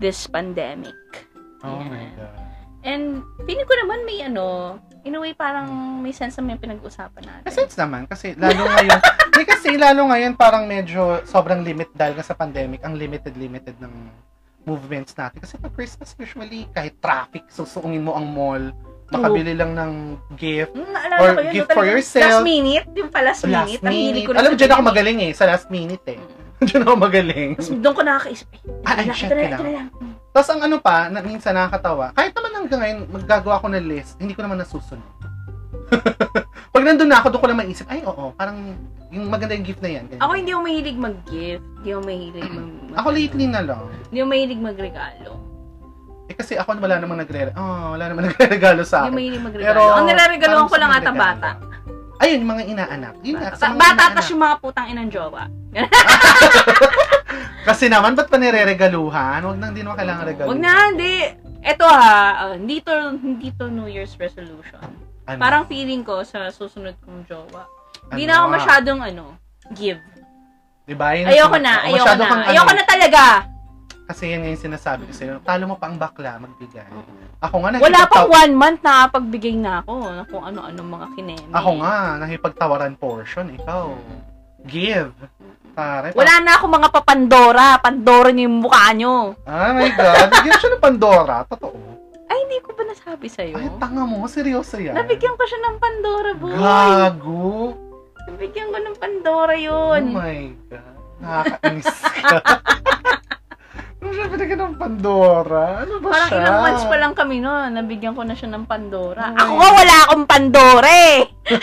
[0.00, 0.96] this pandemic.
[1.66, 1.90] Oh Yan.
[1.90, 2.38] my God.
[2.86, 5.66] And feeling ko naman may ano, in a way parang
[5.98, 7.44] may sense na may pinag-usapan natin.
[7.44, 12.14] Kasi it's naman, kasi lalo ngayon, hindi kasi lalo ngayon parang medyo sobrang limit dahil
[12.14, 13.94] nga sa pandemic, ang limited-limited ng
[14.68, 15.40] movements natin.
[15.40, 18.64] Kasi pag Christmas, usually, kahit traffic, susuungin mo ang mall,
[19.08, 19.92] makabili lang ng
[20.36, 22.44] gift, naalala Or ko yun, gift for yourself.
[22.44, 23.82] Last minute, yung pa last, last minute.
[23.88, 24.26] Minute.
[24.28, 26.20] ko Alam mo, dyan ako magaling eh, sa last minute eh.
[26.20, 26.36] Mm.
[26.66, 27.50] Dyan ako magaling.
[27.54, 29.62] Tapos doon ko nakakaisip, eh, Ah, ay, shit, kailangan.
[29.62, 29.88] na lang.
[29.94, 30.14] Mm.
[30.34, 34.18] Tapos ang ano pa, na, minsan nakakatawa, kahit naman hanggang ngayon, maggagawa ko ng list,
[34.18, 35.06] hindi ko naman nasusunod.
[36.78, 38.78] Pag nandun na ako, doon ko lang maisip, ay oo, parang
[39.10, 40.06] yung maganda yung gift na yan.
[40.06, 40.22] ganyan.
[40.22, 41.64] Ako hindi ako mahilig mag-gift.
[41.82, 42.68] Hindi ako mahilig mag...
[42.70, 43.82] mag- Ako lately na lang.
[44.06, 45.30] Hindi ako mahilig magregalo.
[46.30, 49.18] Eh kasi ako wala namang nagre oh, wala namang nagre-regalo sa Hindi ako akin.
[49.18, 49.74] mahilig magregalo.
[49.74, 50.06] Pero, Ang
[50.38, 51.50] parang ko lang ata bata.
[52.18, 53.14] Ayun, yung mga inaanak.
[53.26, 55.46] Yun nga, sa Bata, mga bata tas yung mga putang inang jowa.
[57.68, 59.38] Kasi naman, ba't pa nireregaluhan?
[59.42, 60.48] Huwag nang, hindi naman kailangan regalo.
[60.50, 61.14] Wag na, hindi.
[61.62, 65.07] Ito ha, uh, hindi to, hindi to New Year's resolution.
[65.28, 65.38] Ano?
[65.38, 67.68] Parang feeling ko sa susunod kong jowa.
[68.08, 68.30] Hindi Ano?
[68.30, 69.24] na ako masyadong ano,
[69.76, 70.00] give.
[70.88, 71.12] Diba?
[71.12, 72.24] Yun Ayoko na, ayoko na.
[72.24, 73.22] kang ano, Ayoko na talaga.
[74.08, 75.36] Kasi yan yung sinasabi ko sa'yo.
[75.44, 76.88] Talo mo pa ang bakla, magbigay.
[77.44, 81.52] Ako nga, Wala pang one month na pagbigay na ako na kung ano-ano mga kineme.
[81.52, 83.52] Ako nga, nakipagtawaran portion.
[83.52, 83.92] Ikaw,
[84.64, 85.12] give.
[85.76, 87.76] Pare, Wala na ako mga papandora.
[87.78, 89.36] Pandora niyo yung mukha niyo.
[89.38, 90.26] Oh my God.
[90.32, 91.44] Bigyan siya ng Pandora.
[91.44, 91.97] Totoo.
[92.28, 93.56] Ay, hindi ko ba nasabi sa'yo?
[93.56, 94.24] Ay, tanga mo.
[94.24, 94.92] Seryoso yan.
[94.92, 96.52] Nabigyan ko siya ng Pandora, boy.
[96.54, 97.48] Gago.
[98.28, 100.02] Nabigyan ko ng Pandora yun.
[100.06, 100.94] Oh my God.
[101.18, 102.38] Nakakainis ka.
[103.98, 105.82] Ano siya binigyan ng Pandora?
[105.82, 106.38] Ano ba Parang siya?
[106.38, 107.74] ilang months pa lang kami noon.
[107.74, 109.34] Nabigyan ko na siya ng Pandora.
[109.34, 111.18] Oh Ako nga wala akong Pandora eh.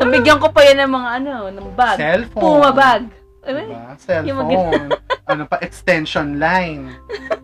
[0.00, 1.96] Nabigyan ko pa yan ng mga ano, ng bag.
[2.00, 2.40] Cellphone.
[2.40, 3.04] Puma bag.
[3.46, 3.94] Diba?
[4.02, 4.90] Cellphone.
[5.30, 6.90] ano pa, extension line.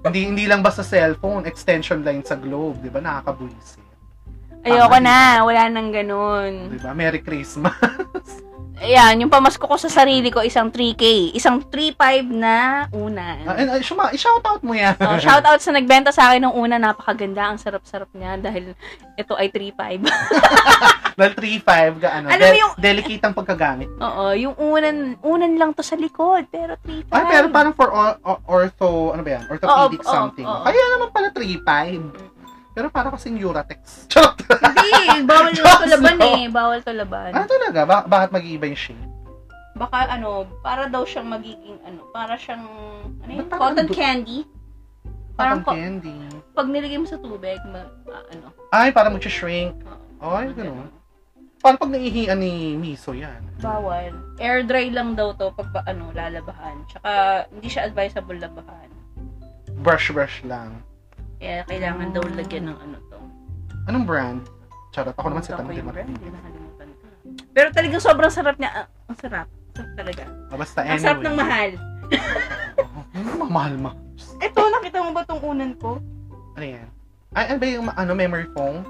[0.03, 2.83] hindi hindi lang basta cellphone, extension line sa globe.
[2.83, 2.99] Di ba?
[2.99, 3.81] Nakakabuisit.
[4.63, 5.19] Ayoko Tama, na.
[5.43, 6.71] Wala nang ganun.
[6.71, 6.95] Di ba?
[6.95, 7.75] Merry Christmas.
[8.83, 11.31] Ayan, yung pamasko ko sa sarili ko, isang 3K.
[11.33, 11.95] Isang 3.5
[12.29, 12.57] na
[12.91, 13.47] unan.
[13.47, 14.99] Ah, and, uh, shuma, i-shoutout mo yan.
[14.99, 18.75] Oh, shout out sa nagbenta sa akin ng una, napakaganda, ang sarap-sarap niya dahil
[19.15, 20.03] ito ay 3.5.
[21.13, 23.87] Dahil 3.5 ga ano, Alam del- yung- delicate ang pagkagamit.
[23.95, 27.07] Oo, yung unan, unan lang to sa likod, pero 3.5.
[27.09, 29.45] Ay, pero parang for o- o- ortho, ano ba yan?
[29.47, 30.43] Orthopedic Oo, oo, something.
[30.43, 30.63] oo.
[30.65, 32.32] Kaya naman pala 3.5.
[32.73, 33.81] Pero para kasing Uratex.
[34.11, 34.37] Charot!
[34.43, 36.27] Hindi, bawal to laban no.
[36.35, 36.47] eh.
[36.49, 37.31] Bawal to laban.
[37.33, 37.81] ano talaga?
[37.85, 39.05] Ba- bakit mag-iiba yung shape?
[39.73, 42.65] Baka ano, para daw siyang magiging ano, para siyang,
[43.19, 44.45] ano yun, cotton du- candy.
[45.33, 46.13] Parang ko- candy.
[46.53, 48.53] Pag nilagay mo sa tubig, ma, ah, ano.
[48.69, 49.73] Ay, para mag-shrink.
[50.19, 50.93] oo, Ay, ganun.
[51.57, 53.39] Paano pag naihian ni Miso yan?
[53.59, 54.13] Bawal.
[54.37, 56.85] Air dry lang daw to pag ba- ano, lalabahan.
[56.87, 57.11] Tsaka,
[57.49, 58.91] hindi siya advisable labahan.
[59.79, 60.85] Brush-brush lang.
[61.43, 63.19] Kaya kailangan daw lagyan ng ano to.
[63.91, 64.47] Anong brand?
[64.95, 65.11] Charot.
[65.19, 67.07] Ako naman si nakalimutan ko.
[67.51, 68.71] Pero talagang sobrang sarap niya.
[68.71, 69.49] Ah, ang sarap.
[69.75, 70.23] Sarap talaga.
[70.55, 71.03] Ah, basta Ang anyway.
[71.03, 71.71] sarap ng mahal.
[73.13, 73.93] Ano mahal ma?
[74.41, 76.01] Ito, nakita mo ba tong unan ko?
[76.57, 76.89] Ano yan?
[77.37, 78.81] Ay, ano ba yung ano, memory foam?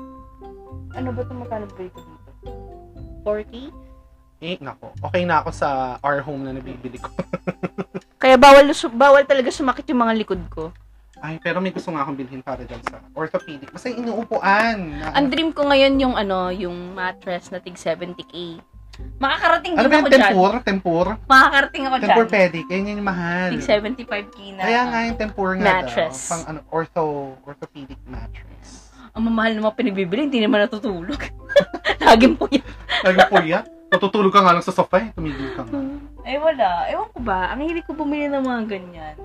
[0.94, 2.50] Ano ba itong magkano ba ito dito?
[3.26, 3.70] 40?
[4.42, 4.90] Eh, nako.
[5.10, 7.10] Okay na ako sa our home na nabibili ko.
[8.22, 10.70] Kaya bawal bawal talaga sumakit yung mga likod ko.
[11.22, 13.70] Ay, pero may gusto nga akong bilhin para dyan sa orthopedic.
[13.70, 14.98] Basta yung inuupuan.
[14.98, 18.58] Na, Ang dream ko ngayon yung ano, yung mattress na tig 70k.
[19.16, 20.22] Makakarating ano din ba ako yung dyan.
[20.26, 20.52] tempur?
[20.60, 21.06] Tempur?
[21.24, 22.08] Makakarating ako dyan.
[22.10, 22.66] Tempur-pedic.
[22.68, 23.48] Yan yung mahal.
[23.54, 24.62] Tig 75k na.
[24.66, 26.18] Kaya nga yung tempur nga Mattress.
[26.18, 26.30] daw.
[26.34, 27.04] Pang ano, ortho,
[27.46, 28.90] orthopedic mattress.
[29.14, 31.20] Ang mamahal ng mga pinagbibili, hindi naman natutulog.
[32.08, 32.66] Laging po yan.
[33.06, 33.64] Lagi po yan.
[33.92, 35.08] Natutulog ka nga lang sa sofa eh.
[35.14, 35.78] Tumigil ka nga.
[36.24, 36.88] Ay wala.
[36.90, 39.16] Ewan ko ba, ang hilig ko bumili ng mga ganyan.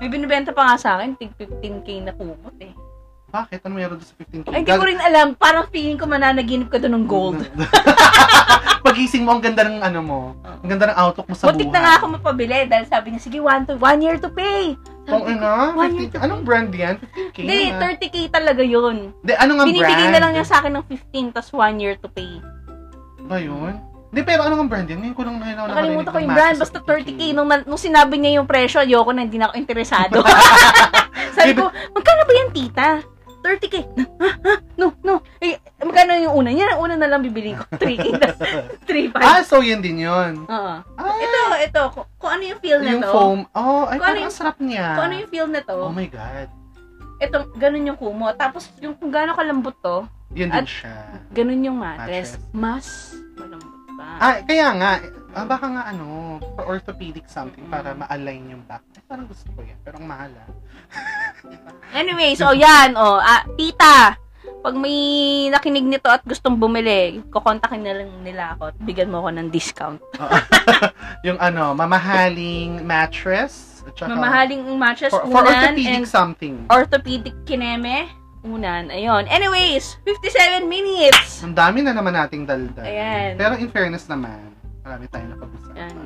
[0.00, 2.72] May binibenta pa nga sa akin, tig 15k na kumot eh.
[3.30, 3.62] Bakit?
[3.62, 4.46] Ano meron doon sa 15K?
[4.50, 5.38] Ay, hindi ko rin alam.
[5.38, 7.38] Parang feeling ko mananaginip ka doon ng gold.
[8.86, 10.18] Pagising mo, ang ganda ng ano mo.
[10.42, 11.74] Ang ganda ng outlook mo sa Butik buhay.
[11.78, 14.74] na nga ako mapabili dahil sabi niya, sige, one, to, one year to pay.
[15.06, 16.96] Kung Sabi ko, ano, one year 15, to anong brand yan?
[16.98, 17.78] 15K Hindi, na.
[17.78, 18.96] 30k talaga yun.
[19.14, 20.10] Hindi, ano nga Binibigay brand?
[20.10, 22.42] na lang niya sa akin ng 15 tas one year to pay.
[23.22, 23.78] Ba yun?
[24.10, 24.98] Hindi, pero ano nga brand yan?
[25.00, 27.20] Ngayon ko lang nakinaw Nakalimutan ko yung brand, basta 30k.
[27.30, 30.18] Nung, na- nung sinabi niya yung presyo, ayoko na, hindi na ako interesado.
[31.38, 32.88] sabi ko, magkano ba yan, tita?
[33.40, 33.76] 30k.
[33.96, 34.28] Ha?
[34.36, 34.52] Ha?
[34.74, 35.22] No, no.
[35.38, 36.50] Eh, magkano yung una?
[36.50, 37.64] Yan ang una na lang bibili ko.
[37.72, 38.28] 3k na.
[38.90, 39.14] 3.5.
[39.16, 40.42] Ah, so yun din yun.
[40.44, 40.72] Oo.
[40.84, 41.82] Ah, Ito, ito.
[41.94, 43.12] Kung, kung ano yung feel na yung to.
[43.14, 43.38] foam.
[43.54, 44.86] Oh, ay, ano parang yung- ang sarap niya.
[44.92, 45.76] Kung ano yung feel na to.
[45.78, 46.48] Oh my God.
[47.20, 48.26] Ito, ganun yung kumo.
[48.34, 51.20] Tapos, yung kung gaano kalambot to, Yun din siya.
[51.30, 52.34] ganun yung mattress.
[52.34, 52.50] Mattress.
[52.50, 52.86] Mas
[53.36, 53.69] malambot
[54.00, 54.08] pa.
[54.16, 54.92] Ah, kaya nga,
[55.36, 58.80] ah, baka nga ano, for orthopedic something, para ma-align yung back.
[58.96, 59.76] Ay, parang gusto ko yan.
[59.84, 60.48] Pero ang mahal ah.
[62.00, 64.16] Anyway, so yan, oh, ah, tita,
[64.60, 64.96] pag may
[65.48, 69.48] nakinig nito at gustong bumili, kukontakin na lang nila ako at bigyan mo ako ng
[69.52, 70.00] discount.
[71.26, 73.80] yung ano, mamahaling mattress.
[73.84, 76.54] At saka, Mamahaling mattress, for, for orthopedic and something.
[76.68, 78.08] orthopedic kineme,
[78.42, 78.88] unan.
[78.88, 79.24] Ayun.
[79.26, 81.40] Anyways, 57 minutes!
[81.40, 82.84] Ang dami na naman nating daldal.
[82.84, 83.36] Ayan.
[83.36, 84.40] Pero in fairness naman,
[84.80, 85.76] marami tayong napag-usapan.
[85.76, 85.96] Yan.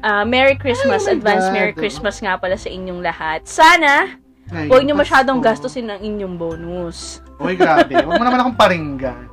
[0.00, 1.54] Ah, Merry Christmas, Ay, oh advance God.
[1.54, 3.44] Merry Christmas nga pala sa inyong lahat.
[3.44, 4.16] Sana,
[4.48, 7.20] Ngayon, huwag nyo masyadong gastusin ang inyong bonus.
[7.36, 7.94] Uy, grabe.
[7.94, 9.28] Huwag mo naman akong paringgan.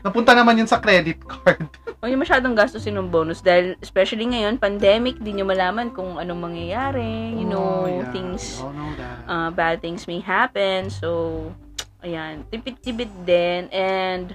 [0.00, 1.64] Napunta naman yun sa credit card.
[2.02, 6.50] Huwag nyo masyadong gastusin ng bonus dahil especially ngayon, pandemic, di nyo malaman kung anong
[6.50, 7.30] mangyayari.
[7.32, 8.10] You know, Oh, yeah.
[8.10, 8.58] things,
[8.98, 9.22] that.
[9.26, 10.90] uh, bad things may happen.
[10.90, 11.50] So,
[12.02, 13.70] ayan, tipid-tipid din.
[13.70, 14.34] And,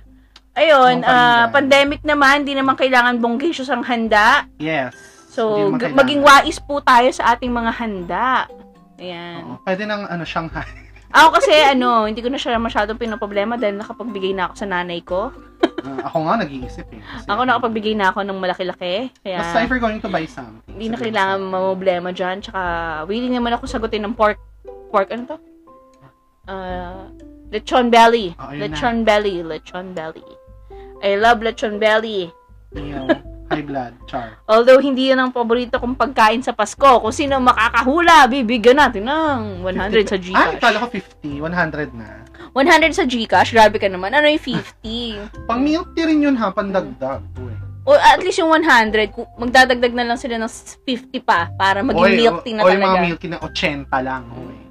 [0.54, 1.52] ayun, paringgan.
[1.52, 4.48] pandemic naman, di naman kailangan bonggacious ang handa.
[4.58, 4.96] yes.
[5.28, 8.50] So, Hindi maging wais po tayo sa ating mga handa.
[8.98, 9.46] Ayan.
[9.46, 9.62] Oo.
[9.62, 10.66] Pwede ng ano, Shanghai.
[11.14, 15.06] Ako kasi, ano, hindi ko na siya masyadong pinoproblema dahil nakapagbigay na ako sa nanay
[15.06, 15.30] ko.
[15.86, 17.00] Ah, ako nga nag-iisip eh.
[17.00, 19.14] Kasi, Ako nakapagbigay na ako ng malaki-laki.
[19.22, 20.66] Kaya, Basta if you're going to buy something.
[20.68, 22.42] hindi na kailangan mamblema dyan.
[22.42, 22.62] Tsaka,
[23.06, 24.42] willing naman ako sagutin ng pork.
[24.90, 25.38] Pork, ano to?
[26.50, 27.14] Uh,
[27.50, 28.34] lechon belly.
[28.36, 28.64] Oh, ayun na.
[28.70, 29.36] lechon belly.
[29.42, 30.26] Lechon belly.
[31.00, 32.30] I love lechon belly.
[32.74, 33.08] Yung
[33.50, 34.36] high blood, char.
[34.44, 37.00] Although, hindi yan ang paborito kong pagkain sa Pasko.
[37.00, 40.60] Kung sino makakahula, bibigyan natin ng 100 sa Ay, Gcash.
[40.60, 41.40] kala ko 50.
[41.40, 42.08] 100 na.
[42.52, 44.12] 100 sa Gcash, grabe ka naman.
[44.12, 45.48] Ano yung 50?
[45.48, 47.24] Pang milk tea rin yun ha, pandagdag.
[47.40, 47.56] Uy.
[47.88, 50.52] O at least yung 100, ku- magdadagdag na lang sila ng
[50.84, 52.84] 50 pa para maging Oy, milk tea na oy, talaga.
[52.84, 54.24] mga milk tea na 80 lang.
[54.36, 54.67] Uy.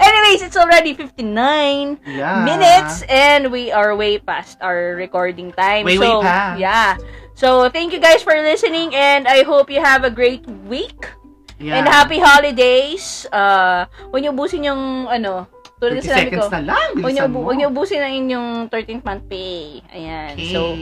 [0.02, 2.42] Anyways, it's already 59 yeah.
[2.44, 5.84] minutes and we are way past our recording time.
[5.86, 6.58] Way, so, way past.
[6.58, 6.96] Yeah.
[7.34, 11.06] So, thank you guys for listening and I hope you have a great week
[11.62, 11.78] Yeah.
[11.78, 13.22] and happy holidays.
[13.30, 15.46] Uh, huwag niyo ubusin yung, ano,
[15.78, 16.44] tulad 30 na sinabi ko.
[16.50, 16.88] na lang.
[16.98, 19.78] Huwag niyo, huwag niyo ubusin na inyong 13th month pay.
[19.94, 20.34] Ayan.
[20.34, 20.50] Okay.
[20.50, 20.74] So,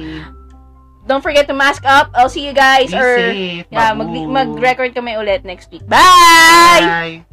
[1.07, 2.11] don't forget to mask up.
[2.15, 3.67] I'll see you guys Be or safe.
[3.71, 5.85] yeah, mag mag-record kami ulit next week.
[5.87, 7.23] Bye.
[7.25, 7.30] Bye.